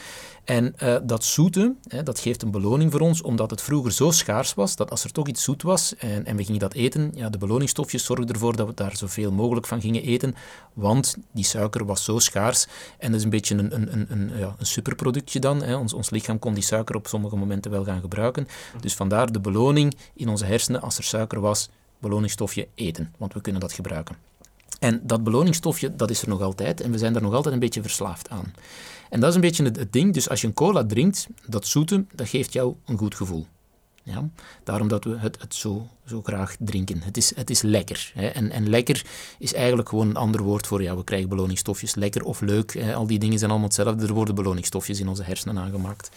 En 0.45 0.75
uh, 0.83 0.97
dat 1.03 1.25
zoete, 1.25 1.75
hè, 1.89 2.03
dat 2.03 2.19
geeft 2.19 2.43
een 2.43 2.51
beloning 2.51 2.91
voor 2.91 3.01
ons, 3.01 3.23
omdat 3.23 3.51
het 3.51 3.63
vroeger 3.63 3.93
zo 3.93 4.11
schaars 4.11 4.55
was, 4.55 4.77
dat 4.77 4.91
als 4.91 5.05
er 5.05 5.13
toch 5.13 5.27
iets 5.27 5.43
zoet 5.43 5.63
was 5.63 5.97
en, 5.97 6.27
en 6.27 6.37
we 6.37 6.45
gingen 6.45 6.61
dat 6.61 6.75
eten, 6.75 7.13
ja, 7.15 7.29
de 7.29 7.39
beloningsstofjes 7.39 8.05
zorgden 8.05 8.35
ervoor 8.35 8.57
dat 8.57 8.67
we 8.67 8.75
daar 8.75 8.97
zoveel 8.97 9.33
mogelijk 9.33 9.67
van 9.67 9.81
gingen 9.81 10.03
eten, 10.03 10.35
want 10.73 11.17
die 11.33 11.45
suiker 11.45 11.87
was 11.87 12.05
zo 12.05 12.19
schaars. 12.19 12.67
En 12.99 13.11
dat 13.11 13.19
is 13.19 13.25
een 13.25 13.31
beetje 13.31 13.55
een, 13.55 13.75
een, 13.75 14.07
een, 14.11 14.31
een 14.59 14.67
superproductje 14.67 15.39
dan. 15.41 15.63
Hè. 15.63 15.77
Ons, 15.77 15.93
ons 15.93 16.11
lichaam 16.11 16.30
kon 16.39 16.55
die 16.55 16.63
suiker 16.63 16.95
op 16.95 17.07
sommige 17.07 17.37
momenten 17.37 17.71
wel 17.71 17.85
gaan 17.85 18.01
gebruiken. 18.01 18.49
Dus 18.81 18.95
vandaar 18.95 19.33
de 19.33 19.41
beloning 19.41 19.95
in 20.15 20.29
onze 20.29 20.45
hersenen, 20.45 20.83
als 20.83 20.99
er 20.99 21.05
suiker 21.05 21.41
was, 21.41 21.71
beloningsstofje 21.99 22.69
eten, 22.75 23.15
want 23.19 23.33
we 23.33 23.41
kunnen 23.41 23.61
dat 23.61 23.73
gebruiken. 23.73 24.17
En 24.79 25.01
dat 25.03 25.25
beloningsstofje, 25.25 25.97
dat 25.97 26.11
is 26.11 26.23
er 26.23 26.29
nog 26.29 26.41
altijd 26.41 26.81
en 26.81 26.91
we 26.91 26.99
zijn 26.99 27.13
daar 27.13 27.23
nog 27.23 27.35
altijd 27.35 27.55
een 27.55 27.61
beetje 27.61 27.83
verslaafd 27.83 28.29
aan. 28.29 28.55
En 29.11 29.21
dat 29.21 29.29
is 29.29 29.35
een 29.35 29.41
beetje 29.41 29.65
het, 29.65 29.77
het 29.77 29.93
ding. 29.93 30.15
Dus 30.15 30.29
als 30.29 30.41
je 30.41 30.47
een 30.47 30.55
cola 30.55 30.85
drinkt, 30.85 31.27
dat 31.47 31.67
zoete, 31.67 32.05
dat 32.15 32.29
geeft 32.29 32.53
jou 32.53 32.75
een 32.87 32.99
goed 32.99 33.15
gevoel. 33.15 33.47
Ja? 34.03 34.29
Daarom 34.65 34.89
dat 34.89 35.05
we 35.05 35.19
het, 35.19 35.41
het 35.41 35.55
zo, 35.55 35.87
zo 36.07 36.23
graag 36.23 36.57
drinken. 36.59 37.03
Het 37.03 37.17
is, 37.17 37.37
het 37.37 37.51
is 37.51 37.63
lekker. 37.63 38.13
Hè? 38.15 38.27
En, 38.27 38.51
en 38.51 38.69
lekker 38.69 39.05
is 39.39 39.55
eigenlijk 39.55 39.89
gewoon 39.89 40.09
een 40.09 40.17
ander 40.17 40.43
woord 40.43 40.67
voor, 40.67 40.83
ja, 40.83 40.97
we 40.97 41.05
krijgen 41.05 41.29
beloningsstofjes. 41.29 41.95
Lekker 41.95 42.25
of 42.25 42.41
leuk, 42.41 42.75
hè? 42.75 42.95
al 42.95 43.07
die 43.07 43.19
dingen 43.19 43.39
zijn 43.39 43.51
allemaal 43.51 43.69
hetzelfde. 43.69 44.07
Er 44.07 44.13
worden 44.13 44.35
beloningsstofjes 44.35 45.01
in 45.01 45.09
onze 45.09 45.23
hersenen 45.23 45.59
aangemaakt. 45.59 46.11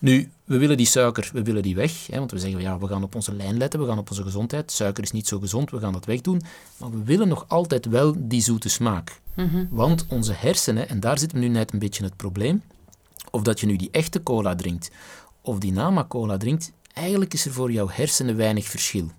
Nu, 0.00 0.30
we 0.44 0.58
willen 0.58 0.76
die 0.76 0.86
suiker, 0.86 1.30
we 1.32 1.42
willen 1.42 1.62
die 1.62 1.74
weg, 1.74 2.06
hè, 2.06 2.18
want 2.18 2.30
we 2.30 2.38
zeggen, 2.38 2.60
ja, 2.60 2.78
we 2.78 2.86
gaan 2.86 3.02
op 3.02 3.14
onze 3.14 3.34
lijn 3.34 3.56
letten, 3.56 3.80
we 3.80 3.86
gaan 3.86 3.98
op 3.98 4.10
onze 4.10 4.22
gezondheid. 4.22 4.72
Suiker 4.72 5.02
is 5.02 5.10
niet 5.10 5.28
zo 5.28 5.38
gezond, 5.38 5.70
we 5.70 5.78
gaan 5.78 5.92
dat 5.92 6.04
wegdoen. 6.04 6.42
Maar 6.76 6.90
we 6.90 7.04
willen 7.04 7.28
nog 7.28 7.44
altijd 7.48 7.86
wel 7.86 8.14
die 8.18 8.42
zoete 8.42 8.68
smaak. 8.68 9.20
Want 9.70 10.06
onze 10.08 10.32
hersenen, 10.32 10.88
en 10.88 11.00
daar 11.00 11.18
zit 11.18 11.32
nu 11.32 11.48
net 11.48 11.72
een 11.72 11.78
beetje 11.78 12.04
het 12.04 12.16
probleem, 12.16 12.62
of 13.30 13.42
dat 13.42 13.60
je 13.60 13.66
nu 13.66 13.76
die 13.76 13.88
echte 13.90 14.22
cola 14.22 14.54
drinkt, 14.54 14.90
of 15.40 15.58
die 15.58 15.72
nama 15.72 16.04
cola 16.08 16.36
drinkt, 16.36 16.72
eigenlijk 16.92 17.34
is 17.34 17.44
er 17.44 17.52
voor 17.52 17.72
jouw 17.72 17.88
hersenen 17.88 18.36
weinig 18.36 18.66
verschil. 18.66 19.10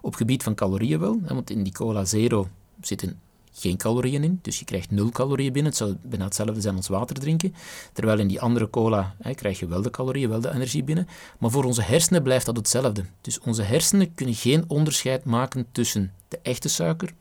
Op 0.00 0.14
gebied 0.14 0.42
van 0.42 0.54
calorieën 0.54 1.00
wel, 1.00 1.20
want 1.28 1.50
in 1.50 1.62
die 1.62 1.72
cola 1.72 2.04
zero 2.04 2.48
zitten 2.80 3.20
geen 3.52 3.76
calorieën 3.76 4.24
in, 4.24 4.38
dus 4.42 4.58
je 4.58 4.64
krijgt 4.64 4.90
nul 4.90 5.10
calorieën 5.10 5.52
binnen. 5.52 5.70
Het 5.72 5.80
zou 5.80 5.96
bijna 6.02 6.24
hetzelfde 6.24 6.60
zijn 6.60 6.76
als 6.76 6.88
water 6.88 7.16
drinken. 7.16 7.54
Terwijl 7.92 8.18
in 8.18 8.28
die 8.28 8.40
andere 8.40 8.70
cola 8.70 9.14
hè, 9.18 9.34
krijg 9.34 9.58
je 9.58 9.66
wel 9.66 9.82
de 9.82 9.90
calorieën, 9.90 10.28
wel 10.28 10.40
de 10.40 10.52
energie 10.54 10.84
binnen. 10.84 11.08
Maar 11.38 11.50
voor 11.50 11.64
onze 11.64 11.82
hersenen 11.82 12.22
blijft 12.22 12.46
dat 12.46 12.56
hetzelfde. 12.56 13.04
Dus 13.20 13.40
onze 13.40 13.62
hersenen 13.62 14.14
kunnen 14.14 14.34
geen 14.34 14.64
onderscheid 14.66 15.24
maken 15.24 15.66
tussen 15.72 16.12
de 16.28 16.38
echte 16.42 16.68
suiker 16.68 17.14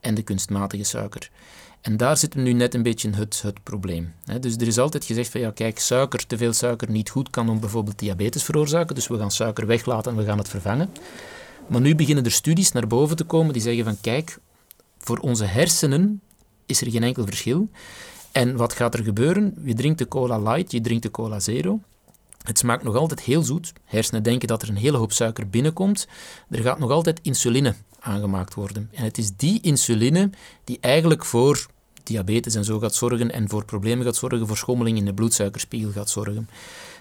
en 0.00 0.14
de 0.14 0.22
kunstmatige 0.22 0.84
suiker. 0.84 1.30
En 1.80 1.96
daar 1.96 2.16
zit 2.16 2.34
nu 2.34 2.52
net 2.52 2.74
een 2.74 2.82
beetje 2.82 3.10
het, 3.10 3.42
het 3.42 3.62
probleem. 3.62 4.12
Dus 4.40 4.54
er 4.56 4.66
is 4.66 4.78
altijd 4.78 5.04
gezegd 5.04 5.30
van 5.30 5.40
ja, 5.40 5.50
kijk, 5.50 5.78
suiker, 5.78 6.26
te 6.26 6.36
veel 6.36 6.52
suiker 6.52 6.90
niet 6.90 7.10
goed 7.10 7.30
kan 7.30 7.48
om 7.48 7.60
bijvoorbeeld 7.60 7.98
diabetes 7.98 8.42
veroorzaken. 8.42 8.94
Dus 8.94 9.08
we 9.08 9.18
gaan 9.18 9.30
suiker 9.30 9.66
weglaten 9.66 10.12
en 10.12 10.18
we 10.18 10.24
gaan 10.24 10.38
het 10.38 10.48
vervangen. 10.48 10.88
Maar 11.66 11.80
nu 11.80 11.94
beginnen 11.94 12.24
er 12.24 12.30
studies 12.30 12.72
naar 12.72 12.86
boven 12.86 13.16
te 13.16 13.24
komen 13.24 13.52
die 13.52 13.62
zeggen 13.62 13.84
van 13.84 14.00
kijk, 14.00 14.38
voor 14.98 15.18
onze 15.18 15.44
hersenen 15.44 16.20
is 16.66 16.80
er 16.80 16.90
geen 16.90 17.02
enkel 17.02 17.24
verschil. 17.24 17.68
En 18.32 18.56
wat 18.56 18.72
gaat 18.72 18.94
er 18.94 19.04
gebeuren? 19.04 19.54
Je 19.64 19.74
drinkt 19.74 19.98
de 19.98 20.08
cola 20.08 20.38
light, 20.38 20.72
je 20.72 20.80
drinkt 20.80 21.02
de 21.02 21.10
cola 21.10 21.40
zero. 21.40 21.80
Het 22.42 22.58
smaakt 22.58 22.82
nog 22.82 22.96
altijd 22.96 23.20
heel 23.20 23.42
zoet. 23.42 23.72
Hersenen 23.84 24.22
denken 24.22 24.48
dat 24.48 24.62
er 24.62 24.68
een 24.68 24.76
hele 24.76 24.96
hoop 24.96 25.12
suiker 25.12 25.48
binnenkomt. 25.48 26.08
Er 26.50 26.62
gaat 26.62 26.78
nog 26.78 26.90
altijd 26.90 27.20
insuline 27.22 27.74
aangemaakt 28.00 28.54
worden. 28.54 28.88
En 28.92 29.04
het 29.04 29.18
is 29.18 29.30
die 29.36 29.60
insuline 29.60 30.30
die 30.64 30.78
eigenlijk 30.80 31.24
voor 31.24 31.66
diabetes 32.02 32.54
en 32.54 32.64
zo 32.64 32.78
gaat 32.78 32.94
zorgen 32.94 33.32
en 33.32 33.48
voor 33.48 33.64
problemen 33.64 34.04
gaat 34.04 34.16
zorgen, 34.16 34.46
voor 34.46 34.56
schommeling 34.56 34.98
in 34.98 35.04
de 35.04 35.14
bloedsuikerspiegel 35.14 35.90
gaat 35.90 36.10
zorgen. 36.10 36.48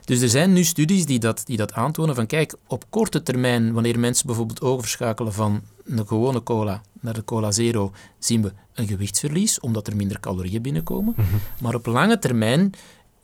Dus 0.06 0.22
er 0.22 0.30
zijn 0.30 0.54
nu 0.54 0.64
studies 0.64 1.06
die 1.06 1.20
dat, 1.20 1.42
die 1.46 1.58
dat 1.58 1.74
aantonen 1.74 2.16
van 2.16 2.26
kijk, 2.26 2.56
op 2.68 2.84
korte 2.90 3.24
termijn, 3.24 3.74
wanneer 3.74 4.00
mensen 4.00 4.26
bijvoorbeeld 4.26 4.62
overschakelen 4.62 5.34
van 5.34 5.62
een 5.86 6.08
gewone 6.08 6.44
cola 6.44 6.82
naar 7.02 7.14
de 7.14 7.24
cola 7.24 7.52
zero, 7.52 7.92
zien 8.20 8.42
we 8.42 8.54
een 8.74 8.88
gewichtsverlies, 8.88 9.60
omdat 9.60 9.88
er 9.88 9.96
minder 9.96 10.20
calorieën 10.20 10.62
binnenkomen. 10.62 11.16
Maar 11.62 11.76
op 11.76 11.86
lange 11.86 12.20
termijn 12.20 12.72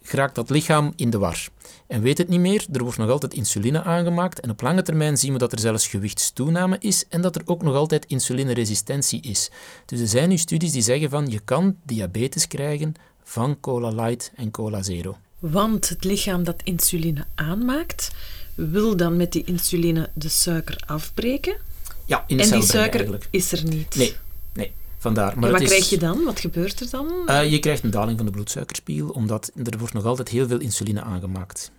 geraakt 0.04 0.36
dat 0.36 0.50
lichaam 0.50 0.94
in 0.96 1.10
de 1.10 1.18
war. 1.18 1.48
En 1.88 2.02
weet 2.02 2.18
het 2.18 2.28
niet 2.28 2.40
meer, 2.40 2.66
er 2.72 2.84
wordt 2.84 2.98
nog 2.98 3.10
altijd 3.10 3.34
insuline 3.34 3.84
aangemaakt 3.84 4.40
en 4.40 4.50
op 4.50 4.62
lange 4.62 4.82
termijn 4.82 5.18
zien 5.18 5.34
we 5.34 5.40
dat 5.40 5.52
er 5.52 5.60
zelfs 5.60 5.88
gewichtstoename 5.88 6.78
is 6.80 7.06
en 7.10 7.22
dat 7.22 7.36
er 7.36 7.42
ook 7.46 7.62
nog 7.62 7.76
altijd 7.76 8.06
insulineresistentie 8.06 9.22
is. 9.22 9.52
Dus 9.86 10.00
er 10.00 10.08
zijn 10.08 10.30
nu 10.30 10.38
studies 10.38 10.72
die 10.72 10.82
zeggen 10.82 11.10
van 11.10 11.28
je 11.28 11.40
kan 11.40 11.76
diabetes 11.84 12.48
krijgen 12.48 12.94
van 13.24 13.60
cola 13.60 13.90
light 13.90 14.32
en 14.36 14.52
cola 14.52 14.82
zero. 14.84 15.18
Want 15.40 15.90
het 15.90 16.04
lichaam 16.04 16.44
dat 16.44 16.62
insuline 16.64 17.26
aanmaakt, 17.36 18.12
wil 18.56 18.98
dan 18.98 19.18
met 19.18 19.32
die 19.32 19.44
insuline 19.44 20.10
de 20.14 20.30
suiker 20.30 20.84
afbreken. 20.86 21.56
Ja, 22.06 22.24
in 22.28 22.38
de 22.38 22.44
en 22.44 22.50
die 22.52 22.64
suiker 22.64 22.96
eigenlijk. 22.96 23.28
is 23.30 23.52
er 23.52 23.64
niet. 23.64 23.96
Nee, 23.96 24.16
nee, 24.54 24.74
vandaar. 25.04 25.34
Maar 25.40 25.46
en 25.46 25.52
wat 25.52 25.62
is- 25.62 25.68
krijg 25.68 25.90
je 25.90 25.98
dan? 25.98 26.24
Wat 26.24 26.40
gebeurt 26.40 26.80
er 26.80 26.90
dan? 26.90 27.12
Eh, 27.26 27.52
je 27.52 27.60
krijgt 27.60 27.84
een 27.84 27.90
daling 27.92 28.18
van 28.18 28.26
de 28.26 28.32
bloedsuikerspiegel, 28.32 29.10
omdat 29.10 29.52
er 29.64 29.78
wordt 29.78 29.94
nog 29.94 30.06
altijd 30.06 30.30
heel 30.30 30.48
veel 30.48 30.60
insuline 30.60 31.02
aangemaakt. 31.02 31.72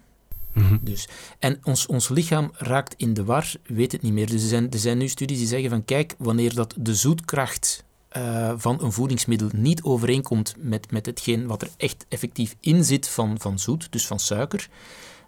Mhm. 0.53 0.77
Dus, 0.81 1.09
en 1.39 1.59
ons, 1.63 1.87
ons 1.87 2.09
lichaam 2.09 2.51
raakt 2.57 2.95
in 2.97 3.15
de 3.15 3.25
war, 3.25 3.53
weet 3.67 3.93
het 3.93 4.03
niet 4.03 4.13
meer. 4.13 4.27
Dus 4.31 4.43
er 4.43 4.49
zijn, 4.49 4.71
er 4.71 4.79
zijn 4.79 4.99
nu 4.99 5.09
studies 5.09 5.39
die 5.39 5.47
zeggen 5.47 5.71
van 5.71 5.85
kijk, 5.85 6.15
wanneer 6.19 6.55
dat 6.55 6.75
de 6.79 6.95
zoetkracht 6.95 7.85
eh, 8.09 8.53
van 8.57 8.83
een 8.83 8.93
voedingsmiddel 8.93 9.49
niet 9.53 9.83
overeenkomt 9.83 10.55
met, 10.59 10.91
met 10.91 11.07
hetgeen 11.07 11.47
wat 11.47 11.63
er 11.63 11.69
echt 11.77 12.07
effectief 12.09 12.57
in 12.61 12.85
zit 12.85 13.09
van, 13.09 13.41
van 13.41 13.59
zoet, 13.59 13.87
dus 13.93 14.07
van 14.07 14.19
suiker, 14.19 14.69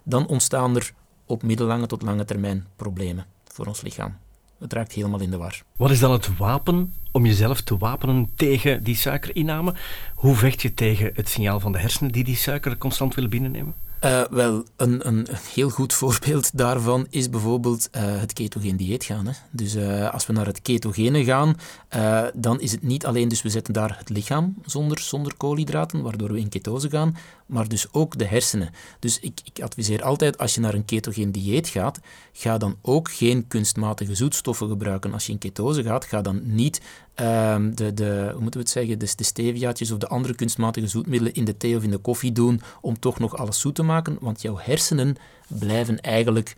dan 0.03 0.27
ontstaan 0.27 0.75
er 0.75 0.93
op 1.25 1.43
middellange 1.43 1.87
tot 1.87 2.01
lange 2.01 2.25
termijn 2.25 2.67
problemen 2.75 3.25
voor 3.51 3.65
ons 3.65 3.81
lichaam. 3.81 4.17
Het 4.59 4.73
raakt 4.73 4.91
helemaal 4.91 5.19
in 5.19 5.31
de 5.31 5.37
war. 5.37 5.61
Wat 5.75 5.91
is 5.91 5.99
dan 5.99 6.11
het 6.11 6.37
wapen 6.37 6.93
om 7.11 7.25
jezelf 7.25 7.61
te 7.61 7.77
wapenen 7.77 8.29
tegen 8.35 8.83
die 8.83 8.95
suikerinname? 8.95 9.73
Hoe 10.15 10.35
vecht 10.35 10.61
je 10.61 10.73
tegen 10.73 11.11
het 11.13 11.29
signaal 11.29 11.59
van 11.59 11.71
de 11.71 11.79
hersenen 11.79 12.11
die 12.11 12.23
die 12.23 12.35
suiker 12.35 12.77
constant 12.77 13.15
willen 13.15 13.29
binnennemen? 13.29 13.73
Eh, 13.99 14.21
wel, 14.29 14.63
een, 14.75 15.07
een 15.07 15.27
heel 15.53 15.69
goed 15.69 15.93
voorbeeld 16.03 16.57
daarvan 16.57 17.07
is 17.09 17.29
bijvoorbeeld 17.29 17.89
eh, 17.91 18.03
het 18.03 18.33
ketogeen 18.33 18.77
dieet 18.77 19.03
gaan. 19.03 19.25
Hè. 19.25 19.31
Dus 19.51 19.75
eh, 19.75 20.13
als 20.13 20.25
we 20.25 20.33
naar 20.33 20.45
het 20.45 20.61
ketogene 20.61 21.23
gaan, 21.23 21.55
eh, 21.87 22.23
dan 22.33 22.61
is 22.61 22.71
het 22.71 22.83
niet 22.83 23.05
alleen, 23.05 23.27
dus 23.27 23.41
we 23.41 23.49
zetten 23.49 23.73
daar 23.73 23.95
het 23.97 24.09
lichaam 24.09 24.55
zonder, 24.65 24.99
zonder 24.99 25.33
koolhydraten, 25.37 26.01
waardoor 26.01 26.31
we 26.31 26.39
in 26.39 26.49
ketose 26.49 26.89
gaan, 26.89 27.17
maar 27.47 27.67
dus 27.67 27.93
ook 27.93 28.17
de 28.17 28.25
hersenen. 28.25 28.69
Dus 28.99 29.19
ik, 29.19 29.39
ik 29.43 29.63
adviseer 29.63 30.03
altijd, 30.03 30.37
als 30.37 30.55
je 30.55 30.61
naar 30.61 30.73
een 30.73 30.85
ketogeen 30.85 31.31
dieet 31.31 31.67
gaat, 31.67 31.99
ga 32.31 32.57
dan 32.57 32.77
ook 32.81 33.11
geen 33.11 33.47
kunstmatige 33.47 34.15
zoetstoffen 34.15 34.67
gebruiken. 34.67 35.13
Als 35.13 35.25
je 35.25 35.31
in 35.31 35.37
ketose 35.37 35.83
gaat, 35.83 36.05
ga 36.05 36.21
dan 36.21 36.41
niet 36.43 36.81
ehm, 37.13 37.75
de, 37.75 37.93
de, 37.93 38.29
hoe 38.31 38.41
moeten 38.41 38.59
we 38.59 38.65
het 38.65 38.69
zeggen, 38.69 38.99
de, 38.99 39.13
de 39.15 39.23
steviaatjes 39.23 39.91
of 39.91 39.97
de 39.97 40.07
andere 40.07 40.35
kunstmatige 40.35 40.87
zoetmiddelen 40.87 41.33
in 41.33 41.45
de 41.45 41.57
thee 41.57 41.75
of 41.75 41.83
in 41.83 41.91
de 41.91 41.97
koffie 41.97 42.31
doen 42.31 42.61
om 42.81 42.99
toch 42.99 43.19
nog 43.19 43.37
alles 43.37 43.59
zoet 43.59 43.75
te 43.75 43.83
maken, 43.83 44.17
want 44.21 44.41
jouw 44.41 44.57
hersenen 44.57 45.15
blijven 45.47 46.01
eigenlijk, 46.01 46.55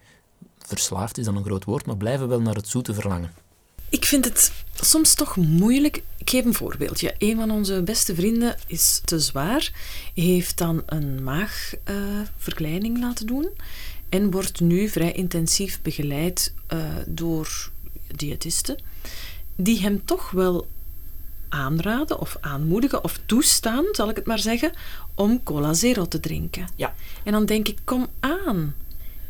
verslaafd 0.58 1.18
is 1.18 1.26
dan 1.26 1.36
een 1.36 1.46
groot 1.46 1.66
woord, 1.66 1.86
maar 1.86 1.98
blijven 1.98 2.28
wel 2.28 2.42
naar 2.42 2.56
het 2.56 2.68
zoete 2.68 2.94
verlangen. 2.94 3.32
Ik 3.90 4.06
vind 4.06 4.26
het 4.26 4.52
soms 4.82 5.14
toch 5.14 5.36
moeilijk. 5.36 6.02
Ik 6.18 6.30
geef 6.30 6.46
een 6.46 6.54
voorbeeldje. 6.54 7.16
Een 7.18 7.36
van 7.36 7.52
onze 7.52 7.82
beste 7.84 8.16
vrienden 8.16 8.56
is 8.68 9.02
te 9.06 9.20
zwaar, 9.20 9.72
heeft 10.14 10.58
dan 10.58 10.84
een 10.86 11.24
maagverkleining 11.24 13.00
laten 13.00 13.26
doen 13.26 13.50
en 14.10 14.32
wordt 14.32 14.60
nu 14.60 14.88
vrij 14.88 15.12
intensief 15.12 15.82
begeleid 15.82 16.54
eh, 16.68 16.80
door 17.08 17.72
diëtisten, 18.16 18.78
die 19.56 19.80
hem 19.80 20.06
toch 20.06 20.32
wel 20.32 20.68
aanraden 21.50 22.20
of 22.20 22.38
aanmoedigen 22.42 23.04
of 23.04 23.20
toestaan, 23.26 23.86
zal 23.92 24.10
ik 24.10 24.16
het 24.16 24.26
maar 24.26 24.40
zeggen, 24.40 24.72
om 25.16 25.44
cola 25.44 25.74
zero 25.74 26.08
te 26.08 26.20
drinken. 26.20 26.68
Ja. 26.76 26.94
En 27.24 27.32
dan 27.32 27.46
denk 27.46 27.68
ik, 27.68 27.78
kom 27.84 28.08
aan. 28.20 28.76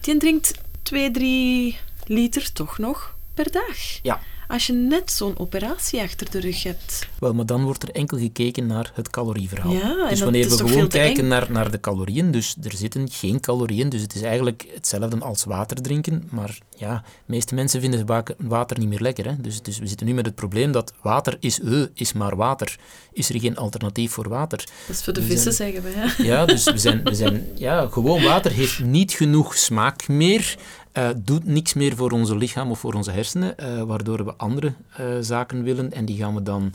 Die 0.01 0.17
drinkt 0.17 0.53
2, 0.81 1.11
3 1.11 1.77
liter 2.05 2.51
toch 2.53 2.77
nog 2.77 3.15
per 3.33 3.51
dag. 3.51 3.77
Ja. 4.03 4.19
Als 4.49 4.67
je 4.67 4.73
net 4.73 5.11
zo'n 5.11 5.37
operatie 5.37 6.01
achter 6.01 6.31
de 6.31 6.39
rug 6.39 6.63
hebt. 6.63 7.07
Wel, 7.19 7.33
maar 7.33 7.45
dan 7.45 7.63
wordt 7.63 7.83
er 7.83 7.91
enkel 7.91 8.17
gekeken 8.17 8.65
naar 8.65 8.91
het 8.93 9.09
calorieverhaal. 9.09 9.71
Ja, 9.71 10.09
dus 10.09 10.21
wanneer 10.21 10.49
we 10.49 10.57
gewoon 10.57 10.87
kijken 10.87 11.27
naar, 11.27 11.51
naar 11.51 11.71
de 11.71 11.79
calorieën, 11.79 12.31
dus 12.31 12.55
er 12.61 12.71
zitten 12.71 13.09
geen 13.11 13.39
calorieën, 13.39 13.89
dus 13.89 14.01
het 14.01 14.15
is 14.15 14.21
eigenlijk 14.21 14.65
hetzelfde 14.73 15.19
als 15.19 15.43
water 15.43 15.81
drinken. 15.81 16.27
Maar 16.31 16.57
ja, 16.79 16.93
de 16.95 17.01
meeste 17.25 17.55
mensen 17.55 17.81
vinden 17.81 18.05
wa- 18.05 18.23
water 18.37 18.79
niet 18.79 18.87
meer 18.87 18.99
lekker. 19.01 19.25
Hè? 19.25 19.41
Dus, 19.41 19.61
dus 19.61 19.79
we 19.79 19.87
zitten 19.87 20.05
nu 20.07 20.13
met 20.13 20.25
het 20.25 20.35
probleem 20.35 20.71
dat 20.71 20.93
water 21.01 21.37
is, 21.39 21.61
eh, 21.61 21.81
is 21.93 22.13
maar 22.13 22.35
water. 22.35 22.77
Is 23.13 23.29
er 23.29 23.39
geen 23.39 23.57
alternatief 23.57 24.11
voor 24.11 24.29
water? 24.29 24.57
Dat 24.87 24.95
is 24.95 25.03
voor 25.03 25.13
de 25.13 25.21
We 25.21 25.25
vissen, 25.27 25.53
zijn- 25.53 25.71
zeggen 25.73 25.91
we. 25.91 25.97
Hè? 25.99 26.23
Ja, 26.23 26.45
dus 26.45 26.63
we 26.63 26.77
zijn, 26.77 27.03
we 27.03 27.15
zijn, 27.15 27.47
ja, 27.55 27.87
gewoon 27.87 28.23
water 28.23 28.51
heeft 28.51 28.79
niet 28.83 29.11
genoeg 29.11 29.55
smaak 29.57 30.07
meer, 30.07 30.57
eh, 30.91 31.09
doet 31.17 31.45
niks 31.45 31.73
meer 31.73 31.95
voor 31.95 32.11
onze 32.11 32.35
lichaam 32.37 32.71
of 32.71 32.79
voor 32.79 32.93
onze 32.93 33.11
hersenen, 33.11 33.57
eh, 33.57 33.81
waardoor 33.83 34.25
we 34.25 34.33
andere 34.37 34.73
zaken 35.21 35.63
willen 35.63 35.91
en 35.93 36.05
die 36.05 36.17
gaan 36.17 36.35
we 36.35 36.43
dan 36.43 36.73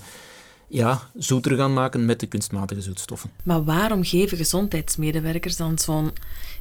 ja, 0.68 1.00
zoeter 1.16 1.56
gaan 1.56 1.73
maken 1.73 2.04
met 2.04 2.21
de 2.21 2.26
kunstmatige 2.26 2.80
zoetstoffen. 2.80 3.30
Maar 3.44 3.64
waarom 3.64 4.04
geven 4.04 4.37
gezondheidsmedewerkers 4.37 5.56
dan 5.56 5.78
zo'n... 5.78 6.11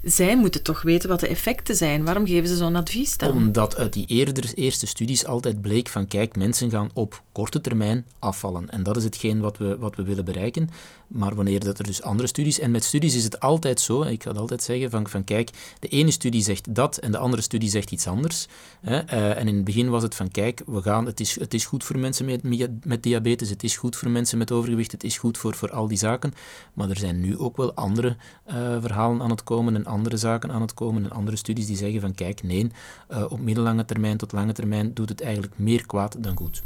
Zij 0.03 0.37
moeten 0.37 0.63
toch 0.63 0.81
weten 0.81 1.09
wat 1.09 1.19
de 1.19 1.27
effecten 1.27 1.75
zijn. 1.75 2.03
Waarom 2.03 2.25
geven 2.25 2.47
ze 2.47 2.55
zo'n 2.55 2.75
advies 2.75 3.17
dan? 3.17 3.31
Omdat 3.31 3.75
uit 3.75 3.93
die 3.93 4.05
eerder, 4.05 4.53
eerste 4.55 4.87
studies 4.87 5.25
altijd 5.25 5.61
bleek 5.61 5.87
van 5.89 6.07
kijk, 6.07 6.35
mensen 6.35 6.69
gaan 6.69 6.89
op 6.93 7.21
korte 7.31 7.61
termijn 7.61 8.05
afvallen. 8.19 8.69
En 8.69 8.83
dat 8.83 8.97
is 8.97 9.03
hetgeen 9.03 9.39
wat 9.39 9.57
we, 9.57 9.77
wat 9.77 9.95
we 9.95 10.03
willen 10.03 10.25
bereiken. 10.25 10.69
Maar 11.07 11.35
wanneer 11.35 11.59
dat 11.59 11.79
er 11.79 11.85
dus 11.85 12.01
andere 12.01 12.27
studies... 12.27 12.59
En 12.59 12.71
met 12.71 12.83
studies 12.83 13.15
is 13.15 13.23
het 13.23 13.39
altijd 13.39 13.79
zo, 13.79 14.01
ik 14.01 14.23
ga 14.23 14.31
altijd 14.31 14.63
zeggen, 14.63 14.89
van, 14.89 15.07
van 15.07 15.23
kijk, 15.23 15.49
de 15.79 15.87
ene 15.87 16.11
studie 16.11 16.43
zegt 16.43 16.75
dat 16.75 16.97
en 16.97 17.11
de 17.11 17.17
andere 17.17 17.41
studie 17.41 17.69
zegt 17.69 17.91
iets 17.91 18.07
anders. 18.07 18.47
Hè. 18.81 18.97
Eh, 18.99 19.37
en 19.37 19.47
in 19.47 19.55
het 19.55 19.63
begin 19.65 19.89
was 19.89 20.03
het 20.03 20.15
van 20.15 20.31
kijk, 20.31 20.61
we 20.65 20.81
gaan, 20.81 21.05
het, 21.05 21.19
is, 21.19 21.39
het 21.39 21.53
is 21.53 21.65
goed 21.65 21.83
voor 21.83 21.97
mensen 21.99 22.25
met- 22.25 22.85
met 22.85 23.03
diabetes, 23.03 23.49
het 23.49 23.63
is 23.63 23.77
goed 23.77 23.92
voor 23.97 24.09
mensen 24.09 24.37
met 24.37 24.51
overgewicht, 24.51 24.91
het 24.91 25.03
is 25.03 25.17
goed 25.17 25.37
voor, 25.37 25.55
voor 25.55 25.71
al 25.71 25.87
die 25.87 25.97
zaken. 25.97 26.33
Maar 26.73 26.89
er 26.89 26.97
zijn 26.97 27.19
nu 27.19 27.37
ook 27.37 27.57
wel 27.57 27.73
andere 27.73 28.15
eh, 28.43 28.55
verhalen 28.81 29.21
aan 29.21 29.29
het 29.29 29.43
komen 29.43 29.75
en 29.75 29.85
andere 29.85 30.17
zaken 30.17 30.51
aan 30.51 30.61
het 30.61 30.73
komen 30.73 31.03
en 31.03 31.11
andere 31.11 31.37
studies 31.37 31.65
die 31.65 31.77
zeggen 31.77 32.01
van 32.01 32.15
kijk, 32.15 32.43
nee, 32.43 32.71
eh, 33.07 33.25
op 33.29 33.39
middellange 33.39 33.85
termijn 33.85 34.17
tot 34.17 34.31
lange 34.31 34.53
termijn 34.53 34.93
doet 34.93 35.09
het 35.09 35.21
eigenlijk 35.21 35.53
meer 35.57 35.85
kwaad 35.85 36.15
dan 36.19 36.37
goed. 36.37 36.63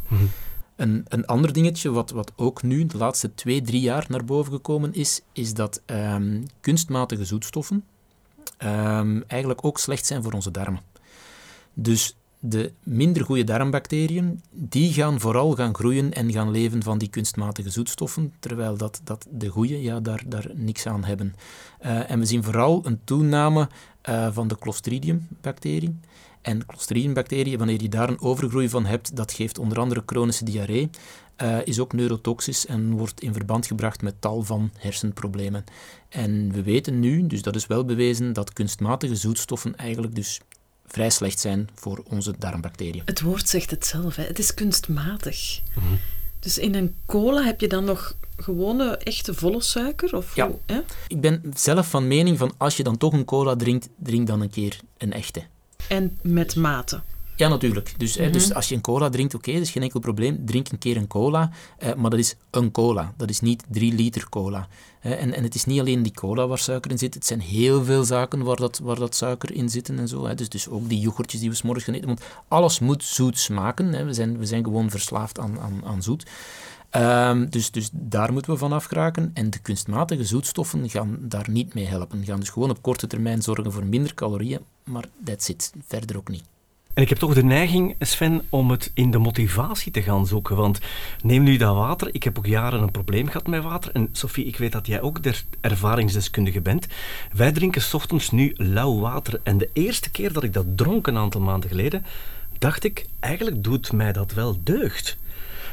Een, 0.76 1.06
een 1.08 1.26
ander 1.26 1.54
dingetje 1.54 1.92
wat, 1.92 2.12
wat 2.12 2.32
ook 2.36 2.64
nu 2.64 2.86
de 2.86 2.98
laatste 2.98 3.34
twee, 3.34 3.62
drie 3.62 3.82
jaar 3.82 4.06
naar 4.10 4.26
boven 4.26 4.54
gekomen 4.54 4.94
is, 4.94 5.22
is 5.32 5.54
dat 5.54 5.82
ehm, 5.86 6.42
kunstmatige 6.62 7.26
zoetstoffen 7.26 7.84
ehm, 8.58 9.22
eigenlijk 9.28 9.66
ook 9.66 9.80
slecht 9.80 10.06
zijn 10.06 10.24
voor 10.24 10.34
onze 10.34 10.52
darmen. 10.52 10.82
Dus 11.74 12.17
de 12.40 12.72
minder 12.84 13.24
goede 13.24 13.44
darmbacteriën, 13.44 14.42
die 14.52 14.94
gaan 14.94 15.20
vooral 15.20 15.52
gaan 15.52 15.76
groeien 15.76 16.14
en 16.14 16.32
gaan 16.32 16.52
leven 16.52 16.84
van 16.84 16.98
die 16.98 17.10
kunstmatige 17.10 17.70
zoetstoffen, 17.70 18.34
terwijl 18.40 18.78
dat, 18.78 19.02
dat 19.04 19.28
de 19.30 19.48
goede 19.48 19.82
ja, 19.82 20.00
daar, 20.00 20.24
daar 20.28 20.52
niks 20.54 20.86
aan 20.86 21.04
hebben. 21.04 21.36
Uh, 21.86 22.12
en 22.12 22.20
we 22.20 22.26
zien 22.26 22.44
vooral 22.44 22.86
een 22.86 23.00
toename 23.04 23.70
uh, 24.10 24.28
van 24.32 24.48
de 24.48 24.58
Clostridium-bacterie. 24.58 26.00
En 26.42 26.66
Clostridium-bacteriën, 26.66 27.58
wanneer 27.58 27.82
je 27.82 27.90
daar 27.90 28.10
een 28.10 28.22
overgroei 28.22 28.70
van 28.70 28.86
hebt, 28.86 29.16
dat 29.16 29.32
geeft 29.32 29.60
onder 29.60 29.80
andere 29.80 30.04
chronische 30.06 30.44
diarree, 30.44 30.90
uh, 31.42 31.58
is 31.64 31.80
ook 31.80 31.94
neurotoxisch 31.94 32.66
en 32.66 32.92
wordt 32.92 33.22
in 33.22 33.34
verband 33.34 33.68
gebracht 33.68 34.02
met 34.02 34.22
tal 34.22 34.42
van 34.42 34.72
hersenproblemen. 34.78 35.64
En 36.10 36.52
we 36.52 36.64
weten 36.64 37.00
nu, 37.00 37.28
dus 37.28 37.42
dat 37.42 37.56
is 37.56 37.68
wel 37.68 37.86
bewezen, 37.86 38.34
dat 38.34 38.54
kunstmatige 38.54 39.16
zoetstoffen 39.16 39.76
eigenlijk 39.76 40.16
dus 40.16 40.42
vrij 40.88 41.10
slecht 41.10 41.40
zijn 41.40 41.70
voor 41.74 42.04
onze 42.08 42.34
darmbacteriën. 42.40 43.02
Het 43.06 43.22
woord 43.22 43.50
zegt 43.50 43.72
het 43.72 43.86
zelf, 43.86 44.16
hè. 44.16 44.24
het 44.24 44.40
is 44.40 44.54
kunstmatig. 44.54 45.62
Mhm. 45.76 45.86
Dus 46.40 46.58
in 46.58 46.76
een 46.76 46.96
cola 47.06 47.44
heb 47.44 47.62
je 47.62 47.68
dan 47.68 47.84
nog 47.84 48.16
gewone, 48.38 48.98
echte 48.98 49.34
volle 49.34 49.62
suiker? 49.62 50.16
Of 50.16 50.36
ja. 50.36 50.50
hè? 50.66 50.80
Ik 51.08 51.22
ben 51.22 51.42
zelf 51.56 51.90
van 51.90 52.08
mening 52.08 52.38
van 52.38 52.54
als 52.58 52.78
je 52.78 52.84
dan 52.84 52.98
toch 52.98 53.14
een 53.14 53.26
cola 53.26 53.56
drinkt, 53.56 53.90
drink 53.98 54.28
dan 54.28 54.42
een 54.42 54.50
keer 54.50 54.80
een 54.98 55.14
echte. 55.14 55.44
En 55.88 56.18
met 56.22 56.56
mate. 56.56 57.02
Ja, 57.38 57.48
natuurlijk. 57.48 57.94
Dus, 57.98 58.16
hè, 58.16 58.30
dus 58.30 58.48
mhm. 58.48 58.56
als 58.56 58.70
je 58.70 58.76
een 58.76 58.82
cola 58.82 59.10
drinkt, 59.10 59.34
oké, 59.34 59.52
dat 59.52 59.62
is 59.62 59.72
geen 59.72 59.84
enkel 59.84 60.00
probleem. 60.00 60.46
Drink 60.46 60.70
een 60.70 60.78
keer 60.78 60.98
een 60.98 61.08
cola, 61.08 61.52
eh, 61.78 61.94
maar 61.94 62.10
dat 62.10 62.20
is 62.20 62.36
een 62.52 62.72
cola. 62.72 63.14
Dat 63.18 63.30
is 63.30 63.40
niet 63.40 63.64
drie 63.70 63.94
liter 63.94 64.30
cola. 64.30 64.68
En, 65.00 65.34
en 65.34 65.44
het 65.44 65.56
is 65.56 65.66
niet 65.66 65.80
alleen 65.80 66.04
die 66.04 66.14
cola 66.14 66.48
waar 66.48 66.58
suiker 66.58 66.92
in 66.92 66.98
zit. 66.98 67.14
Het 67.14 67.26
zijn 67.26 67.40
heel 67.40 67.84
veel 67.84 68.04
zaken 68.04 68.44
waar 68.44 68.56
dat, 68.56 68.80
waar 68.84 68.96
dat 68.96 69.16
suiker 69.16 69.54
in 69.54 69.70
zit 69.70 69.90
en 69.90 70.08
zo. 70.08 70.26
Hè. 70.26 70.36
Dus, 70.36 70.50
dus 70.50 70.70
ook 70.70 70.90
die 70.90 71.00
yoghurtjes 71.00 71.40
die 71.40 71.50
we 71.50 71.56
s'morgens 71.56 71.86
gaan 71.86 71.94
eten. 71.94 72.08
Want 72.08 72.22
alles 72.48 72.80
moet 72.80 73.04
zoet 73.04 73.40
smaken. 73.40 73.94
Hè. 73.94 74.06
We, 74.06 74.14
zijn, 74.14 74.38
we 74.38 74.46
zijn 74.46 74.64
gewoon 74.64 74.90
verslaafd 74.90 75.40
aan, 75.40 75.60
aan, 75.60 75.82
aan 75.86 76.04
zoet. 76.04 76.26
Um, 76.92 77.50
dus, 77.50 77.72
dus 77.72 77.90
daar 77.92 78.34
moeten 78.34 78.52
we 78.52 78.58
van 78.58 78.72
afgeraken. 78.72 79.32
En 79.34 79.50
de 79.50 79.60
kunstmatige 79.60 80.26
zoetstoffen 80.26 80.90
gaan 80.90 81.18
daar 81.22 81.50
niet 81.50 81.74
mee 81.74 81.86
helpen. 81.86 82.26
Gaan 82.26 82.40
dus 82.40 82.50
gewoon 82.50 82.70
op 82.70 82.82
korte 82.82 83.08
termijn 83.08 83.42
zorgen 83.42 83.72
voor 83.72 83.86
minder 83.86 84.14
calorieën, 84.14 84.60
maar 84.84 85.06
dat 85.18 85.44
zit 85.44 85.74
verder 85.88 86.18
ook 86.18 86.30
niet. 86.30 86.44
En 86.98 87.04
ik 87.04 87.10
heb 87.10 87.18
toch 87.18 87.34
de 87.34 87.44
neiging, 87.44 87.96
Sven, 88.00 88.42
om 88.50 88.72
het 88.72 88.92
in 88.94 89.12
de 89.12 89.18
motivatie 89.18 89.92
te 89.92 90.02
gaan 90.02 90.28
zoeken. 90.28 90.56
Want 90.56 90.80
neem 91.22 91.44
nu 91.44 91.58
dat 91.58 91.76
water. 91.76 92.10
Ik 92.12 92.24
heb 92.24 92.38
ook 92.38 92.46
jaren 92.46 92.82
een 92.82 92.92
probleem 92.92 93.28
gehad 93.28 93.48
met 93.48 93.64
water. 93.64 93.92
En 93.92 94.10
Sophie, 94.12 94.46
ik 94.46 94.58
weet 94.58 94.72
dat 94.72 94.88
jij 94.88 95.02
ook 95.02 95.24
de 95.24 95.34
ervaringsdeskundige 95.62 96.62
bent. 96.62 96.88
Wij 97.34 97.52
drinken 97.52 97.82
s 97.82 97.94
ochtends 97.94 98.32
nu 98.32 98.54
lauw 98.56 99.00
water. 99.00 99.40
En 99.44 99.58
de 99.58 99.70
eerste 99.74 100.12
keer 100.12 100.34
dat 100.34 100.44
ik 100.44 100.54
dat 100.54 100.66
dronk, 100.78 101.08
een 101.08 101.18
aantal 101.18 101.42
maanden 101.42 101.70
geleden, 101.70 102.06
dacht 102.58 102.84
ik, 102.84 103.06
eigenlijk 103.20 103.64
doet 103.64 103.92
mij 103.92 104.14
dat 104.14 104.34
wel 104.34 104.60
deugd. 104.64 105.18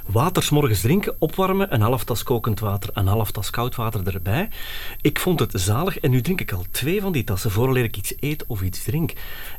Water 0.07 0.49
morgens 0.51 0.81
drinken, 0.81 1.15
opwarmen, 1.19 1.75
een 1.75 1.81
half 1.81 2.05
tas 2.05 2.23
kokend 2.23 2.61
water, 2.61 2.91
een 2.93 3.07
half 3.07 3.31
tas 3.31 3.51
koud 3.51 3.75
water 3.75 4.15
erbij. 4.15 4.49
Ik 5.01 5.19
vond 5.19 5.41
het 5.41 5.53
zalig 5.55 5.99
en 5.99 6.11
nu 6.11 6.21
drink 6.21 6.41
ik 6.41 6.53
al 6.53 6.65
twee 6.71 7.01
van 7.01 7.13
die 7.13 7.25
tassen 7.25 7.51
voordat 7.51 7.85
ik 7.85 7.97
iets 7.97 8.15
eet 8.21 8.45
of 8.47 8.63
iets 8.63 8.83
drink. 8.83 9.13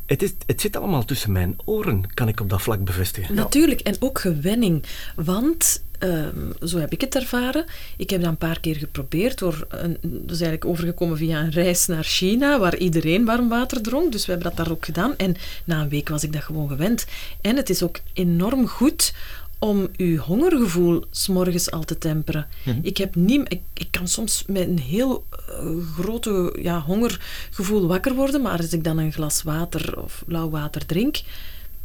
Het, 0.06 0.22
is, 0.22 0.34
het 0.46 0.60
zit 0.60 0.76
allemaal 0.76 1.04
tussen 1.04 1.32
mijn 1.32 1.56
oren, 1.64 2.14
kan 2.14 2.28
ik 2.28 2.40
op 2.40 2.50
dat 2.50 2.62
vlak 2.62 2.84
bevestigen. 2.84 3.34
Natuurlijk, 3.34 3.80
en 3.80 3.96
ook 3.98 4.18
gewenning. 4.18 4.84
Want 5.14 5.84
Um, 6.00 6.52
zo 6.62 6.78
heb 6.78 6.92
ik 6.92 7.00
het 7.00 7.14
ervaren. 7.14 7.64
Ik 7.96 8.10
heb 8.10 8.20
dat 8.20 8.30
een 8.30 8.36
paar 8.36 8.60
keer 8.60 8.76
geprobeerd. 8.76 9.38
Door 9.38 9.66
een, 9.68 9.98
is 10.02 10.28
eigenlijk 10.28 10.64
overgekomen 10.64 11.16
via 11.16 11.40
een 11.40 11.50
reis 11.50 11.86
naar 11.86 12.04
China, 12.04 12.58
waar 12.58 12.76
iedereen 12.76 13.24
warm 13.24 13.48
water 13.48 13.82
dronk. 13.82 14.12
Dus 14.12 14.26
we 14.26 14.32
hebben 14.32 14.54
dat 14.54 14.64
daar 14.64 14.74
ook 14.74 14.84
gedaan. 14.84 15.16
En 15.16 15.36
na 15.64 15.80
een 15.80 15.88
week 15.88 16.08
was 16.08 16.24
ik 16.24 16.32
dat 16.32 16.42
gewoon 16.42 16.68
gewend. 16.68 17.06
En 17.40 17.56
het 17.56 17.70
is 17.70 17.82
ook 17.82 17.98
enorm 18.12 18.66
goed 18.68 19.14
om 19.58 19.88
uw 19.96 20.16
hongergevoel 20.16 21.04
s'morgens 21.10 21.70
al 21.70 21.84
te 21.84 21.98
temperen. 21.98 22.46
Mhm. 22.64 22.78
Ik, 22.82 22.96
heb 22.96 23.14
niet, 23.14 23.52
ik, 23.52 23.60
ik, 23.74 23.88
kan 23.90 24.08
soms 24.08 24.44
met 24.46 24.68
een 24.68 24.78
heel 24.78 25.26
uh, 25.30 25.82
grote 25.98 26.56
ja, 26.62 26.80
hongergevoel 26.80 27.86
wakker 27.86 28.14
worden, 28.14 28.42
maar 28.42 28.58
als 28.58 28.72
ik 28.72 28.84
dan 28.84 28.98
een 28.98 29.12
glas 29.12 29.42
water 29.42 30.02
of 30.02 30.24
lauw 30.26 30.50
water 30.50 30.86
drink, 30.86 31.20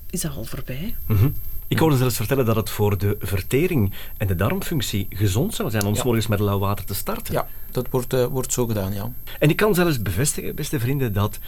is 0.10 0.22
dat 0.22 0.36
al 0.36 0.44
voorbij. 0.44 0.96
Mhm. 1.08 1.30
Ik 1.68 1.80
hoorde 1.80 1.98
zelfs 1.98 2.16
vertellen 2.16 2.46
dat 2.46 2.56
het 2.56 2.70
voor 2.70 2.98
de 2.98 3.18
vertering 3.20 3.94
en 4.18 4.28
de 4.28 4.36
darmfunctie 4.36 5.08
gezond 5.10 5.56
zou 5.56 5.70
zijn 5.70 5.86
om 5.86 5.96
ja. 5.96 6.02
morgens 6.04 6.28
met 6.28 6.40
lauw 6.40 6.60
water 6.60 6.86
te 6.86 6.94
starten. 6.94 7.34
Ja, 7.34 7.48
dat 7.72 7.88
wordt, 7.90 8.14
uh, 8.14 8.26
wordt 8.26 8.54
zo 8.54 8.66
gedaan, 8.66 8.94
ja. 8.94 9.12
En 9.40 9.50
ik 9.50 9.56
kan 9.56 9.76
zelfs 9.76 10.02
bevestigen, 10.02 10.56
beste 10.56 10.80
vrienden, 10.80 11.14
dat 11.14 11.40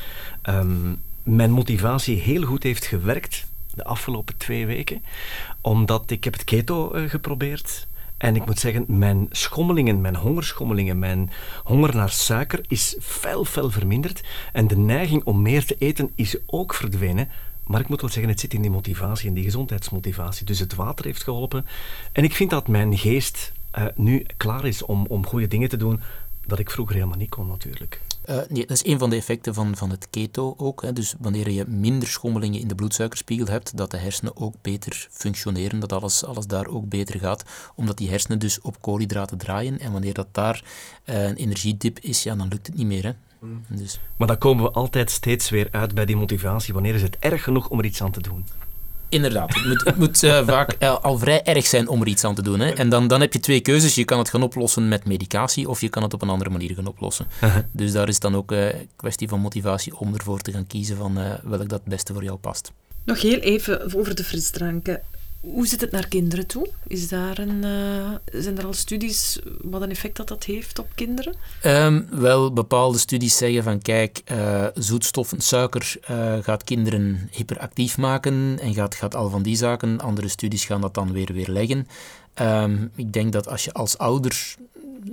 um, 0.49 1.01
mijn 1.23 1.51
motivatie 1.51 2.19
heel 2.19 2.41
goed 2.41 2.63
heeft 2.63 2.85
gewerkt 2.85 3.45
de 3.75 3.83
afgelopen 3.83 4.37
twee 4.37 4.65
weken. 4.65 5.03
Omdat 5.61 6.11
ik 6.11 6.23
heb 6.23 6.33
het 6.33 6.43
keto 6.43 6.95
uh, 6.95 7.09
geprobeerd. 7.09 7.87
En 8.17 8.35
ik 8.35 8.45
moet 8.45 8.59
zeggen, 8.59 8.85
mijn 8.87 9.27
schommelingen, 9.31 10.01
mijn 10.01 10.15
hongerschommelingen, 10.15 10.99
mijn 10.99 11.31
honger 11.63 11.95
naar 11.95 12.09
suiker 12.09 12.61
is 12.67 12.95
fel, 13.01 13.45
fel 13.45 13.69
verminderd. 13.69 14.23
En 14.53 14.67
de 14.67 14.77
neiging 14.77 15.23
om 15.23 15.41
meer 15.41 15.65
te 15.65 15.75
eten 15.79 16.11
is 16.15 16.37
ook 16.45 16.73
verdwenen. 16.73 17.29
Maar 17.63 17.79
ik 17.79 17.87
moet 17.87 18.01
wel 18.01 18.09
zeggen, 18.09 18.31
het 18.31 18.39
zit 18.39 18.53
in 18.53 18.61
die 18.61 18.71
motivatie, 18.71 19.27
in 19.27 19.33
die 19.33 19.43
gezondheidsmotivatie. 19.43 20.45
Dus 20.45 20.59
het 20.59 20.75
water 20.75 21.05
heeft 21.05 21.23
geholpen. 21.23 21.65
En 22.11 22.23
ik 22.23 22.33
vind 22.33 22.49
dat 22.49 22.67
mijn 22.67 22.97
geest 22.97 23.51
uh, 23.77 23.85
nu 23.95 24.25
klaar 24.37 24.65
is 24.65 24.83
om, 24.83 25.05
om 25.05 25.25
goede 25.25 25.47
dingen 25.47 25.69
te 25.69 25.77
doen, 25.77 26.01
dat 26.45 26.59
ik 26.59 26.71
vroeger 26.71 26.95
helemaal 26.95 27.17
niet 27.17 27.29
kon 27.29 27.47
natuurlijk. 27.47 28.01
Uh, 28.29 28.35
nee, 28.49 28.65
dat 28.65 28.77
is 28.77 28.85
een 28.85 28.99
van 28.99 29.09
de 29.09 29.15
effecten 29.15 29.53
van, 29.53 29.75
van 29.75 29.89
het 29.89 30.07
keto 30.09 30.53
ook. 30.57 30.81
Hè. 30.81 30.93
Dus 30.93 31.15
wanneer 31.19 31.49
je 31.49 31.65
minder 31.67 32.07
schommelingen 32.07 32.59
in 32.59 32.67
de 32.67 32.75
bloedsuikerspiegel 32.75 33.47
hebt, 33.47 33.77
dat 33.77 33.91
de 33.91 33.97
hersenen 33.97 34.37
ook 34.37 34.53
beter 34.61 35.07
functioneren, 35.11 35.79
dat 35.79 35.93
alles, 35.93 36.25
alles 36.25 36.47
daar 36.47 36.67
ook 36.67 36.89
beter 36.89 37.19
gaat, 37.19 37.43
omdat 37.75 37.97
die 37.97 38.09
hersenen 38.09 38.39
dus 38.39 38.61
op 38.61 38.81
koolhydraten 38.81 39.37
draaien. 39.37 39.79
En 39.79 39.91
wanneer 39.91 40.13
dat 40.13 40.27
daar 40.31 40.63
uh, 41.05 41.23
een 41.23 41.35
energiedip 41.35 41.99
is, 41.99 42.23
ja, 42.23 42.35
dan 42.35 42.47
lukt 42.47 42.67
het 42.67 42.75
niet 42.75 42.87
meer. 42.87 43.03
Hè. 43.03 43.11
Mm. 43.39 43.63
Dus. 43.67 43.99
Maar 44.17 44.27
dan 44.27 44.37
komen 44.37 44.63
we 44.63 44.71
altijd 44.71 45.11
steeds 45.11 45.49
weer 45.49 45.67
uit 45.71 45.93
bij 45.93 46.05
die 46.05 46.15
motivatie. 46.15 46.73
Wanneer 46.73 46.95
is 46.95 47.01
het 47.01 47.17
erg 47.19 47.43
genoeg 47.43 47.69
om 47.69 47.79
er 47.79 47.85
iets 47.85 48.01
aan 48.01 48.11
te 48.11 48.21
doen? 48.21 48.45
Inderdaad, 49.13 49.53
het 49.53 49.65
moet, 49.65 49.83
het 49.85 49.97
moet 49.97 50.23
uh, 50.23 50.47
vaak 50.47 50.75
uh, 50.79 50.99
al 51.01 51.17
vrij 51.17 51.43
erg 51.43 51.65
zijn 51.65 51.87
om 51.87 52.01
er 52.01 52.07
iets 52.07 52.23
aan 52.23 52.35
te 52.35 52.41
doen. 52.41 52.59
Hè. 52.59 52.71
En 52.71 52.89
dan, 52.89 53.07
dan 53.07 53.21
heb 53.21 53.33
je 53.33 53.39
twee 53.39 53.59
keuzes. 53.59 53.95
Je 53.95 54.05
kan 54.05 54.19
het 54.19 54.29
gaan 54.29 54.43
oplossen 54.43 54.87
met 54.87 55.05
medicatie 55.05 55.69
of 55.69 55.81
je 55.81 55.89
kan 55.89 56.03
het 56.03 56.13
op 56.13 56.21
een 56.21 56.29
andere 56.29 56.49
manier 56.49 56.73
gaan 56.73 56.87
oplossen. 56.87 57.25
Uh 57.43 57.53
-huh. 57.53 57.63
Dus 57.71 57.91
daar 57.91 58.07
is 58.07 58.19
dan 58.19 58.35
ook 58.35 58.51
een 58.51 58.75
uh, 58.75 58.81
kwestie 58.95 59.27
van 59.27 59.39
motivatie 59.39 59.97
om 59.97 60.13
ervoor 60.13 60.39
te 60.39 60.51
gaan 60.51 60.67
kiezen 60.67 60.97
van 60.97 61.13
welk 61.43 61.69
dat 61.69 61.79
het 61.79 61.83
beste 61.83 62.13
voor 62.13 62.23
jou 62.23 62.37
past. 62.37 62.71
Nog 63.05 63.21
heel 63.21 63.39
even 63.39 63.93
over 63.95 64.15
de 64.15 64.23
frisdranken. 64.23 65.01
Hoe 65.43 65.67
zit 65.67 65.81
het 65.81 65.91
naar 65.91 66.07
kinderen 66.07 66.47
toe? 66.47 66.69
Is 66.87 67.07
daar 67.07 67.39
een, 67.39 67.63
uh, 67.63 68.41
zijn 68.41 68.57
er 68.57 68.65
al 68.65 68.73
studies 68.73 69.39
wat 69.61 69.81
een 69.81 69.89
effect 69.89 70.17
dat 70.17 70.27
dat 70.27 70.43
heeft 70.43 70.79
op 70.79 70.87
kinderen? 70.95 71.35
Um, 71.65 72.07
wel, 72.11 72.53
bepaalde 72.53 72.97
studies 72.97 73.37
zeggen 73.37 73.63
van 73.63 73.81
kijk, 73.81 74.21
uh, 74.31 74.67
zoetstoffen, 74.73 75.41
suiker 75.41 75.95
uh, 76.11 76.37
gaat 76.41 76.63
kinderen 76.63 77.29
hyperactief 77.31 77.97
maken 77.97 78.59
en 78.61 78.73
gaat, 78.73 78.95
gaat 78.95 79.15
al 79.15 79.29
van 79.29 79.43
die 79.43 79.55
zaken. 79.55 79.99
Andere 79.99 80.27
studies 80.27 80.65
gaan 80.65 80.81
dat 80.81 80.93
dan 80.93 81.11
weer 81.11 81.33
weerleggen. 81.33 81.87
Um, 82.41 82.91
ik 82.95 83.13
denk 83.13 83.33
dat 83.33 83.47
als 83.47 83.63
je 83.63 83.73
als 83.73 83.97
ouder 83.97 84.55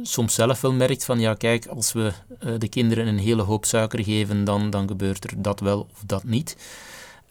soms 0.03 0.35
zelf 0.35 0.61
wel 0.61 0.73
merkt 0.73 1.05
van 1.05 1.21
ja 1.21 1.35
kijk, 1.35 1.67
als 1.67 1.93
we 1.93 2.13
de 2.59 2.69
kinderen 2.69 3.07
een 3.07 3.19
hele 3.19 3.43
hoop 3.43 3.65
suiker 3.65 4.05
geven, 4.05 4.45
dan, 4.45 4.71
dan 4.71 4.89
gebeurt 4.89 5.25
er 5.25 5.43
dat 5.43 5.61
wel 5.61 5.81
of 5.93 6.03
dat 6.07 6.25
niet. 6.25 6.57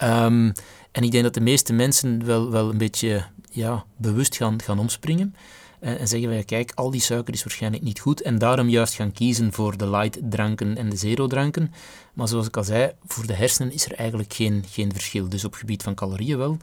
Um, 0.04 0.54
en 0.92 1.04
ik 1.04 1.12
denk 1.12 1.24
dat 1.24 1.34
de 1.34 1.42
meeste 1.42 1.74
mensen 1.74 2.26
wel, 2.26 2.52
wel 2.52 2.70
een 2.70 2.78
beetje 2.78 3.26
ja, 3.52 3.86
bewust 3.98 4.36
gaan, 4.36 4.62
gaan 4.62 4.80
omspringen. 4.80 5.36
En, 5.80 6.00
en 6.00 6.08
zeggen 6.08 6.30
wij, 6.30 6.44
kijk, 6.44 6.72
al 6.76 6.92
die 6.92 7.02
suiker 7.02 7.34
is 7.34 7.44
waarschijnlijk 7.44 7.84
niet 7.84 8.00
goed. 8.00 8.22
En 8.22 8.38
daarom 8.38 8.70
juist 8.70 8.94
gaan 8.94 9.12
kiezen 9.12 9.54
voor 9.54 9.78
de 9.78 9.90
light 9.90 10.20
dranken 10.30 10.78
en 10.78 10.90
de 10.90 10.96
zero 10.96 11.28
dranken. 11.28 11.74
Maar 12.14 12.28
zoals 12.28 12.48
ik 12.48 12.58
al 12.58 12.64
zei, 12.64 12.92
voor 13.06 13.28
de 13.28 13.34
hersenen 13.34 13.74
is 13.74 13.86
er 13.86 13.94
eigenlijk 13.94 14.34
geen, 14.34 14.64
geen 14.68 14.92
verschil. 14.92 15.30
Dus 15.30 15.46
op 15.46 15.54
gebied 15.54 15.84
van 15.84 15.96
calorieën 15.96 16.38
wel 16.38 16.58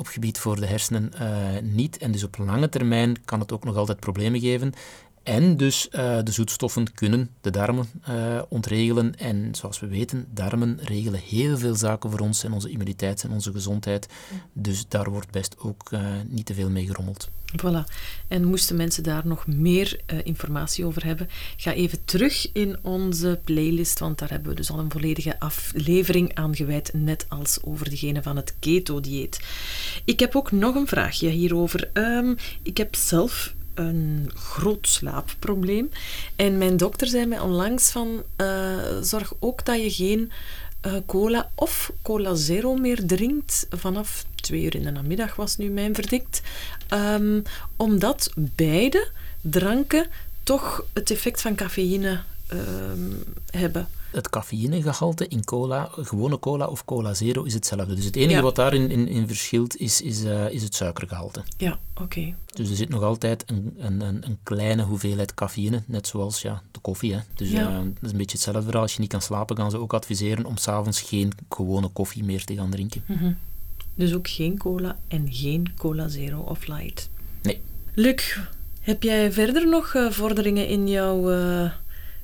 op 0.00 0.06
gebied 0.06 0.38
voor 0.38 0.60
de 0.60 0.66
hersenen 0.66 1.12
uh, 1.20 1.28
niet. 1.62 1.98
En 1.98 2.12
dus 2.12 2.24
op 2.24 2.38
lange 2.38 2.68
termijn 2.68 3.24
kan 3.24 3.40
het 3.40 3.52
ook 3.52 3.64
nog 3.64 3.76
altijd 3.76 4.00
problemen 4.00 4.40
geven. 4.40 4.72
En 5.30 5.56
dus 5.56 5.88
uh, 5.92 6.18
de 6.24 6.32
zoetstoffen 6.32 6.94
kunnen 6.94 7.30
de 7.40 7.50
darmen 7.50 7.86
uh, 8.08 8.42
ontregelen. 8.48 9.18
En 9.18 9.54
zoals 9.54 9.80
we 9.80 9.86
weten, 9.86 10.26
darmen 10.30 10.78
regelen 10.82 11.20
heel 11.20 11.58
veel 11.58 11.74
zaken 11.74 12.10
voor 12.10 12.20
ons 12.20 12.44
en 12.44 12.52
onze 12.52 12.70
immuniteit 12.70 13.22
en 13.22 13.30
onze 13.30 13.52
gezondheid. 13.52 14.08
Dus 14.52 14.88
daar 14.88 15.10
wordt 15.10 15.30
best 15.30 15.58
ook 15.58 15.90
uh, 15.92 16.00
niet 16.28 16.46
te 16.46 16.54
veel 16.54 16.70
mee 16.70 16.86
gerommeld. 16.86 17.28
Voilà. 17.56 17.92
En 18.28 18.44
moesten 18.44 18.76
mensen 18.76 19.02
daar 19.02 19.26
nog 19.26 19.46
meer 19.46 20.00
informatie 20.24 20.84
over 20.84 21.04
hebben, 21.04 21.28
ga 21.56 21.72
even 21.72 22.04
terug 22.04 22.52
in 22.52 22.78
onze 22.82 23.40
playlist, 23.44 23.98
want 23.98 24.18
daar 24.18 24.30
hebben 24.30 24.50
we 24.50 24.56
dus 24.56 24.70
al 24.70 24.78
een 24.78 24.90
volledige 24.90 25.40
aflevering 25.40 26.34
aan 26.34 26.56
gewijd, 26.56 26.90
net 26.92 27.26
als 27.28 27.58
over 27.62 27.90
degene 27.90 28.22
van 28.22 28.36
het 28.36 28.54
keto-dieet. 28.58 29.40
Ik 30.04 30.20
heb 30.20 30.36
ook 30.36 30.52
nog 30.52 30.74
een 30.74 30.86
vraagje 30.86 31.28
hierover. 31.28 31.90
Um, 31.92 32.36
ik 32.62 32.76
heb 32.76 32.94
zelf 32.94 33.54
een 33.74 34.30
groot 34.34 34.88
slaapprobleem. 34.88 35.90
En 36.36 36.58
mijn 36.58 36.76
dokter 36.76 37.06
zei 37.06 37.26
mij 37.26 37.40
onlangs 37.40 37.90
van, 37.90 38.22
uh, 38.36 38.76
zorg 39.00 39.32
ook 39.38 39.64
dat 39.64 39.82
je 39.82 39.90
geen 39.90 40.32
uh, 40.86 40.92
cola 41.06 41.50
of 41.54 41.92
cola 42.02 42.34
zero 42.34 42.74
meer 42.74 43.06
drinkt 43.06 43.66
vanaf 43.70 44.24
twee 44.34 44.62
uur 44.62 44.74
in 44.74 44.82
de 44.82 44.90
namiddag 44.90 45.36
was 45.36 45.56
nu 45.56 45.68
mijn 45.68 45.94
verdict. 45.94 46.42
Um, 46.94 47.42
omdat 47.76 48.30
beide 48.34 49.08
dranken 49.40 50.06
toch 50.42 50.84
het 50.92 51.10
effect 51.10 51.40
van 51.40 51.54
cafeïne 51.54 52.20
um, 52.52 53.22
hebben 53.50 53.88
het 54.10 54.30
cafeïnegehalte 54.30 55.28
in 55.28 55.44
cola, 55.44 55.88
gewone 55.96 56.38
cola 56.38 56.66
of 56.66 56.84
cola 56.84 57.14
zero, 57.14 57.42
is 57.42 57.54
hetzelfde. 57.54 57.94
Dus 57.94 58.04
het 58.04 58.16
enige 58.16 58.42
wat 58.42 58.56
daarin 58.56 58.90
in, 58.90 59.08
in 59.08 59.26
verschilt 59.26 59.76
is, 59.76 60.00
is, 60.00 60.24
uh, 60.24 60.50
is 60.50 60.62
het 60.62 60.74
suikergehalte. 60.74 61.42
Ja, 61.56 61.78
oké. 62.00 62.34
Dus 62.52 62.70
er 62.70 62.76
zit 62.76 62.88
nog 62.88 63.02
altijd 63.02 63.44
een, 63.46 63.76
een, 63.78 64.00
een, 64.00 64.38
kleine 64.42 64.82
hoeveelheid 64.82 65.34
cafeïne, 65.34 65.82
net 65.86 66.06
zoals 66.06 66.42
ja, 66.42 66.62
de 66.70 66.78
koffie. 66.80 67.12
Hè. 67.12 67.20
Dus 67.34 67.50
ja. 67.50 67.68
uh, 67.68 67.76
dat 67.76 68.02
is 68.02 68.10
een 68.10 68.16
beetje 68.16 68.36
hetzelfde 68.36 68.62
verhaal. 68.62 68.82
Als 68.82 68.94
je 68.94 69.00
niet 69.00 69.10
kan 69.10 69.22
slapen, 69.22 69.56
gaan 69.56 69.70
ze 69.70 69.78
ook 69.78 69.94
adviseren 69.94 70.44
om 70.44 70.56
s'avonds 70.56 71.00
geen 71.00 71.32
gewone 71.48 71.88
koffie 71.88 72.24
meer 72.24 72.44
te 72.44 72.54
gaan 72.54 72.70
drinken. 72.70 73.04
Mm 73.06 73.16
-hmm. 73.16 73.36
Dus 73.94 74.14
ook 74.14 74.28
geen 74.28 74.58
cola 74.58 74.98
en 75.08 75.26
geen 75.30 75.72
cola 75.76 76.08
zero 76.08 76.40
of 76.40 76.66
light? 76.66 77.10
Nee. 77.42 77.60
Luc, 77.94 78.38
heb 78.80 79.02
jij 79.02 79.32
verder 79.32 79.68
nog 79.68 79.94
uh, 79.94 80.10
vorderingen 80.10 80.68
in 80.68 80.88
jouw 80.88 81.30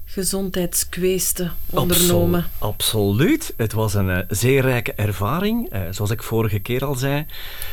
gezondheidskweesten 0.06 1.52
ondernomen. 1.70 2.46
absoluut. 2.58 3.54
Het 3.56 3.72
was 3.72 3.94
een 3.94 4.08
uh, 4.08 4.18
zeer 4.28 4.62
rijke 4.62 4.92
ervaring. 4.92 5.72
Uh, 5.72 5.80
zoals 5.90 6.10
ik 6.10 6.22
vorige 6.22 6.58
keer 6.58 6.84
al 6.84 6.94
zei. 6.94 7.26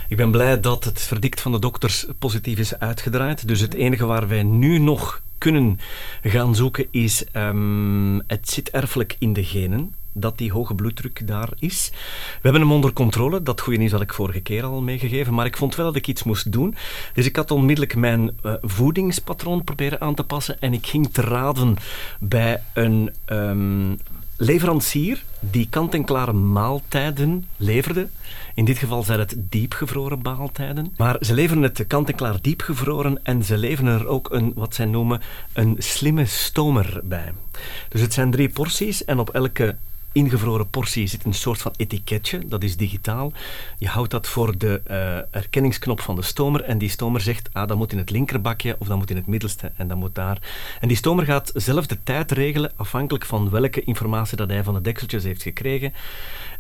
Ik 0.09 0.17
ben 0.17 0.31
blij 0.31 0.59
dat 0.59 0.83
het 0.83 1.01
verdict 1.01 1.41
van 1.41 1.51
de 1.51 1.59
dokters 1.59 2.05
positief 2.19 2.59
is 2.59 2.79
uitgedraaid. 2.79 3.47
Dus 3.47 3.59
het 3.59 3.73
enige 3.73 4.05
waar 4.05 4.27
wij 4.27 4.43
nu 4.43 4.77
nog 4.77 5.21
kunnen 5.37 5.79
gaan 6.23 6.55
zoeken 6.55 6.87
is... 6.91 7.23
Um, 7.33 8.21
het 8.27 8.49
zit 8.49 8.69
erfelijk 8.69 9.15
in 9.19 9.33
de 9.33 9.43
genen 9.43 9.93
dat 10.13 10.37
die 10.37 10.51
hoge 10.51 10.75
bloeddruk 10.75 11.27
daar 11.27 11.49
is. 11.59 11.89
We 11.91 12.39
hebben 12.41 12.61
hem 12.61 12.71
onder 12.71 12.93
controle. 12.93 13.43
Dat 13.43 13.61
goede 13.61 13.79
nieuws 13.79 13.91
had 13.91 14.01
ik 14.01 14.13
vorige 14.13 14.39
keer 14.39 14.63
al 14.63 14.81
meegegeven. 14.81 15.33
Maar 15.33 15.45
ik 15.45 15.57
vond 15.57 15.75
wel 15.75 15.85
dat 15.85 15.95
ik 15.95 16.07
iets 16.07 16.23
moest 16.23 16.51
doen. 16.51 16.75
Dus 17.13 17.25
ik 17.25 17.35
had 17.35 17.51
onmiddellijk 17.51 17.95
mijn 17.95 18.31
uh, 18.43 18.53
voedingspatroon 18.61 19.63
proberen 19.63 20.01
aan 20.01 20.15
te 20.15 20.23
passen. 20.23 20.59
En 20.59 20.73
ik 20.73 20.85
ging 20.85 21.13
te 21.13 21.21
raden 21.21 21.75
bij 22.19 22.61
een 22.73 23.13
um, 23.25 23.99
leverancier 24.37 25.23
die 25.39 25.67
kant-en-klare 25.69 26.33
maaltijden 26.33 27.47
leverde. 27.57 28.07
In 28.55 28.65
dit 28.65 28.77
geval 28.77 29.03
zijn 29.03 29.19
het 29.19 29.35
diepgevroren 29.37 30.19
maaltijden. 30.21 30.93
Maar 30.97 31.17
ze 31.19 31.33
leveren 31.33 31.63
het 31.63 31.87
kant-en-klaar 31.87 32.41
diepgevroren 32.41 33.19
en 33.23 33.43
ze 33.43 33.57
leveren 33.57 33.99
er 33.99 34.07
ook 34.07 34.31
een, 34.31 34.51
wat 34.55 34.75
zij 34.75 34.85
noemen, 34.85 35.21
een 35.53 35.75
slimme 35.77 36.25
stomer 36.25 37.01
bij. 37.03 37.33
Dus 37.89 38.01
het 38.01 38.13
zijn 38.13 38.31
drie 38.31 38.49
porties 38.49 39.05
en 39.05 39.19
op 39.19 39.29
elke 39.29 39.75
ingevroren 40.13 40.69
portie 40.69 41.07
zit 41.07 41.25
een 41.25 41.33
soort 41.33 41.61
van 41.61 41.73
etiketje, 41.77 42.39
dat 42.47 42.63
is 42.63 42.77
digitaal. 42.77 43.31
Je 43.77 43.87
houdt 43.87 44.11
dat 44.11 44.27
voor 44.27 44.57
de 44.57 44.81
uh, 44.87 45.19
herkenningsknop 45.31 45.99
van 45.99 46.15
de 46.15 46.21
stomer 46.21 46.61
en 46.61 46.77
die 46.77 46.89
stomer 46.89 47.21
zegt, 47.21 47.49
ah, 47.53 47.67
dat 47.67 47.77
moet 47.77 47.91
in 47.91 47.97
het 47.97 48.09
linkerbakje 48.09 48.75
of 48.79 48.87
dat 48.87 48.97
moet 48.97 49.09
in 49.09 49.15
het 49.15 49.27
middelste 49.27 49.71
en 49.75 49.87
dat 49.87 49.97
moet 49.97 50.15
daar. 50.15 50.37
En 50.79 50.87
die 50.87 50.97
stomer 50.97 51.25
gaat 51.25 51.51
zelf 51.55 51.87
de 51.87 51.97
tijd 52.03 52.31
regelen 52.31 52.71
afhankelijk 52.75 53.25
van 53.25 53.49
welke 53.49 53.83
informatie 53.83 54.37
dat 54.37 54.49
hij 54.49 54.63
van 54.63 54.73
de 54.73 54.81
dekseltjes 54.81 55.23
heeft 55.23 55.41
gekregen. 55.41 55.93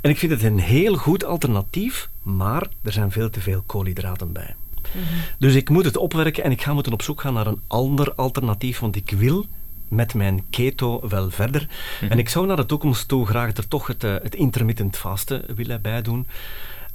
En 0.01 0.09
ik 0.09 0.17
vind 0.17 0.31
het 0.31 0.43
een 0.43 0.59
heel 0.59 0.95
goed 0.95 1.25
alternatief, 1.25 2.09
maar 2.21 2.67
er 2.81 2.91
zijn 2.91 3.11
veel 3.11 3.29
te 3.29 3.41
veel 3.41 3.63
koolhydraten 3.65 4.31
bij. 4.31 4.55
Mhm. 4.91 5.03
Dus 5.39 5.55
ik 5.55 5.69
moet 5.69 5.85
het 5.85 5.97
opwerken 5.97 6.43
en 6.43 6.51
ik 6.51 6.61
ga 6.61 6.73
moeten 6.73 6.93
op 6.93 7.01
zoek 7.01 7.21
gaan 7.21 7.33
naar 7.33 7.47
een 7.47 7.61
ander 7.67 8.13
alternatief, 8.13 8.79
want 8.79 8.95
ik 8.95 9.09
wil 9.09 9.45
met 9.95 10.13
mijn 10.13 10.43
keto 10.49 11.07
wel 11.07 11.29
verder. 11.29 11.67
Mhm. 12.01 12.11
En 12.11 12.19
ik 12.19 12.29
zou 12.29 12.45
naar 12.45 12.55
de 12.55 12.65
toekomst 12.65 13.07
toe 13.07 13.25
graag 13.25 13.53
er 13.53 13.67
toch 13.67 13.87
het, 13.87 14.03
uh, 14.03 14.15
het 14.23 14.35
intermittent 14.35 14.97
vasten 14.97 15.43
willen 15.55 15.81
bijdoen. 15.81 16.27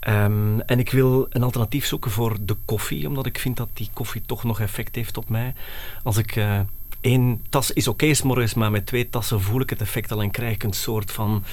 Um, 0.08 0.60
en 0.60 0.78
ik 0.78 0.90
wil 0.90 1.26
een 1.30 1.42
alternatief 1.42 1.86
zoeken 1.86 2.10
voor 2.10 2.36
de 2.40 2.56
koffie, 2.64 3.08
omdat 3.08 3.26
ik 3.26 3.38
vind 3.38 3.56
dat 3.56 3.68
die 3.72 3.90
koffie 3.92 4.22
toch 4.26 4.44
nog 4.44 4.60
effect 4.60 4.94
heeft 4.94 5.16
op 5.16 5.28
mij. 5.28 5.54
Als 6.02 6.16
ik 6.16 6.36
uh, 6.36 6.60
één 7.00 7.42
tas 7.48 7.72
is 7.72 7.88
oké 7.88 8.04
okay, 8.04 8.20
morgens, 8.24 8.54
maar 8.54 8.70
met 8.70 8.86
twee 8.86 9.10
tassen 9.10 9.40
voel 9.40 9.60
ik 9.60 9.70
het 9.70 9.80
effect 9.80 10.12
al 10.12 10.22
en 10.22 10.30
krijg 10.30 10.54
ik 10.54 10.62
een 10.62 10.72
soort 10.72 11.12
van 11.12 11.44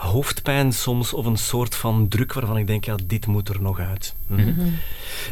hoofdpijn 0.00 0.72
soms 0.72 1.12
of 1.12 1.26
een 1.26 1.36
soort 1.36 1.74
van 1.74 2.08
druk 2.08 2.32
waarvan 2.32 2.56
ik 2.56 2.66
denk, 2.66 2.84
ja, 2.84 2.96
dit 3.06 3.26
moet 3.26 3.48
er 3.48 3.62
nog 3.62 3.78
uit. 3.78 4.14
Hm. 4.26 4.34
Mhm. 4.34 4.68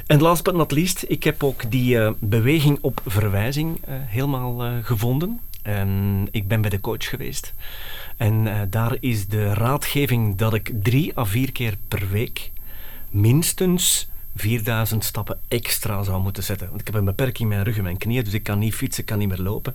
En 0.07 0.20
last 0.20 0.44
but 0.44 0.54
not 0.54 0.72
least, 0.72 1.04
ik 1.09 1.24
heb 1.24 1.42
ook 1.42 1.70
die 1.70 1.96
uh, 1.96 2.11
beweging 2.18 2.78
op 2.81 3.00
verwijzing 3.07 3.76
uh, 3.76 3.94
helemaal 4.07 4.66
uh, 4.66 4.72
gevonden. 4.83 5.40
En 5.62 6.28
ik 6.31 6.48
ben 6.48 6.61
bij 6.61 6.70
de 6.70 6.81
coach 6.81 7.09
geweest. 7.09 7.54
En 8.16 8.68
daar 8.70 8.96
is 9.00 9.26
de 9.26 9.54
raadgeving 9.54 10.37
dat 10.37 10.54
ik 10.54 10.72
drie 10.83 11.18
à 11.18 11.24
vier 11.24 11.52
keer 11.52 11.76
per 11.88 12.09
week 12.11 12.50
minstens 13.11 14.09
4000 14.38 15.05
stappen 15.05 15.40
extra 15.48 16.03
zou 16.03 16.22
moeten 16.22 16.42
zetten. 16.42 16.68
Want 16.68 16.81
ik 16.81 16.87
heb 16.87 16.96
een 16.96 17.05
beperking 17.05 17.38
in 17.38 17.48
mijn 17.48 17.64
rug 17.64 17.77
en 17.77 17.83
mijn 17.83 17.96
knieën, 17.96 18.24
dus 18.24 18.33
ik 18.33 18.42
kan 18.42 18.59
niet 18.59 18.74
fietsen, 18.74 19.01
ik 19.01 19.09
kan 19.09 19.18
niet 19.18 19.29
meer 19.29 19.38
lopen. 19.38 19.74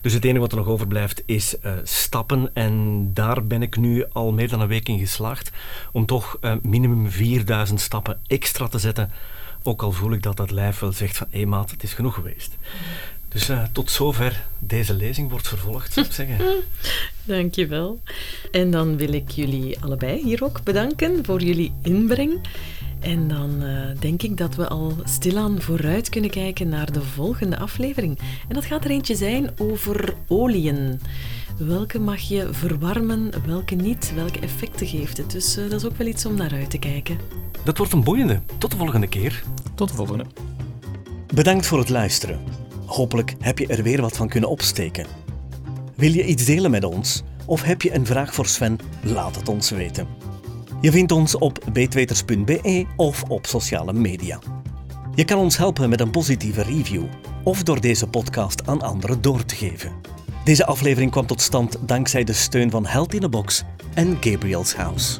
Dus 0.00 0.12
het 0.12 0.24
enige 0.24 0.40
wat 0.40 0.52
er 0.52 0.58
nog 0.58 0.66
overblijft 0.66 1.22
is 1.26 1.54
uh, 1.64 1.72
stappen. 1.82 2.50
En 2.54 3.04
daar 3.14 3.44
ben 3.44 3.62
ik 3.62 3.76
nu 3.76 4.04
al 4.12 4.32
meer 4.32 4.48
dan 4.48 4.60
een 4.60 4.68
week 4.68 4.88
in 4.88 4.98
geslaagd 4.98 5.50
om 5.92 6.06
toch 6.06 6.38
uh, 6.40 6.54
minimum 6.62 7.10
4000 7.10 7.80
stappen 7.80 8.20
extra 8.26 8.68
te 8.68 8.78
zetten. 8.78 9.10
Ook 9.62 9.82
al 9.82 9.92
voel 9.92 10.12
ik 10.12 10.22
dat 10.22 10.36
dat 10.36 10.50
lijf 10.50 10.78
wel 10.78 10.92
zegt 10.92 11.16
van, 11.16 11.26
hé 11.30 11.44
maat, 11.44 11.70
het 11.70 11.82
is 11.82 11.94
genoeg 11.94 12.14
geweest. 12.14 12.56
Dus 13.28 13.50
uh, 13.50 13.62
tot 13.72 13.90
zover 13.90 14.46
deze 14.58 14.94
lezing 14.94 15.30
wordt 15.30 15.48
vervolgd, 15.48 15.92
zou 15.92 16.06
ik 16.06 16.12
zeggen. 16.12 16.38
Dankjewel. 17.24 18.00
En 18.50 18.70
dan 18.70 18.96
wil 18.96 19.12
ik 19.12 19.30
jullie 19.30 19.80
allebei 19.80 20.22
hier 20.22 20.44
ook 20.44 20.62
bedanken 20.62 21.24
voor 21.24 21.42
jullie 21.42 21.72
inbreng. 21.82 22.40
En 23.00 23.28
dan 23.28 23.62
uh, 23.62 23.70
denk 23.98 24.22
ik 24.22 24.36
dat 24.36 24.54
we 24.54 24.68
al 24.68 24.92
stilaan 25.04 25.60
vooruit 25.60 26.08
kunnen 26.08 26.30
kijken 26.30 26.68
naar 26.68 26.92
de 26.92 27.02
volgende 27.02 27.58
aflevering. 27.58 28.18
En 28.48 28.54
dat 28.54 28.64
gaat 28.64 28.84
er 28.84 28.90
eentje 28.90 29.14
zijn 29.14 29.50
over 29.58 30.14
oliën. 30.28 31.00
Welke 31.58 31.98
mag 31.98 32.20
je 32.20 32.48
verwarmen, 32.50 33.30
welke 33.46 33.74
niet, 33.74 34.12
welke 34.14 34.38
effecten 34.38 34.86
geeft 34.86 35.16
het. 35.16 35.30
Dus 35.30 35.58
uh, 35.58 35.70
dat 35.70 35.80
is 35.80 35.86
ook 35.86 35.96
wel 35.96 36.06
iets 36.06 36.26
om 36.26 36.34
naar 36.34 36.52
uit 36.52 36.70
te 36.70 36.78
kijken. 36.78 37.18
Dat 37.64 37.78
wordt 37.78 37.92
een 37.92 38.04
boeiende. 38.04 38.40
Tot 38.58 38.70
de 38.70 38.76
volgende 38.76 39.08
keer. 39.08 39.42
Tot 39.74 39.88
de 39.88 39.94
volgende. 39.94 40.24
Bedankt 41.34 41.66
voor 41.66 41.78
het 41.78 41.88
luisteren. 41.88 42.40
Hopelijk 42.86 43.34
heb 43.40 43.58
je 43.58 43.66
er 43.66 43.82
weer 43.82 44.00
wat 44.00 44.16
van 44.16 44.28
kunnen 44.28 44.50
opsteken. 44.50 45.06
Wil 45.96 46.12
je 46.12 46.26
iets 46.26 46.44
delen 46.44 46.70
met 46.70 46.84
ons? 46.84 47.22
Of 47.46 47.62
heb 47.62 47.82
je 47.82 47.94
een 47.94 48.06
vraag 48.06 48.34
voor 48.34 48.46
Sven? 48.46 48.78
Laat 49.02 49.36
het 49.36 49.48
ons 49.48 49.70
weten. 49.70 50.06
Je 50.80 50.90
vindt 50.90 51.12
ons 51.12 51.34
op 51.38 51.58
beetweters.be 51.72 52.86
of 52.96 53.22
op 53.22 53.46
sociale 53.46 53.92
media. 53.92 54.38
Je 55.14 55.24
kan 55.24 55.38
ons 55.38 55.56
helpen 55.56 55.88
met 55.88 56.00
een 56.00 56.10
positieve 56.10 56.62
review 56.62 57.04
of 57.44 57.62
door 57.62 57.80
deze 57.80 58.06
podcast 58.06 58.66
aan 58.66 58.82
anderen 58.82 59.22
door 59.22 59.44
te 59.44 59.54
geven. 59.54 59.92
Deze 60.44 60.66
aflevering 60.66 61.10
kwam 61.10 61.26
tot 61.26 61.40
stand 61.40 61.76
dankzij 61.86 62.24
de 62.24 62.32
steun 62.32 62.70
van 62.70 62.86
Health 62.86 63.14
in 63.14 63.24
a 63.24 63.28
Box 63.28 63.64
en 63.94 64.16
Gabriel's 64.20 64.74
House. 64.74 65.18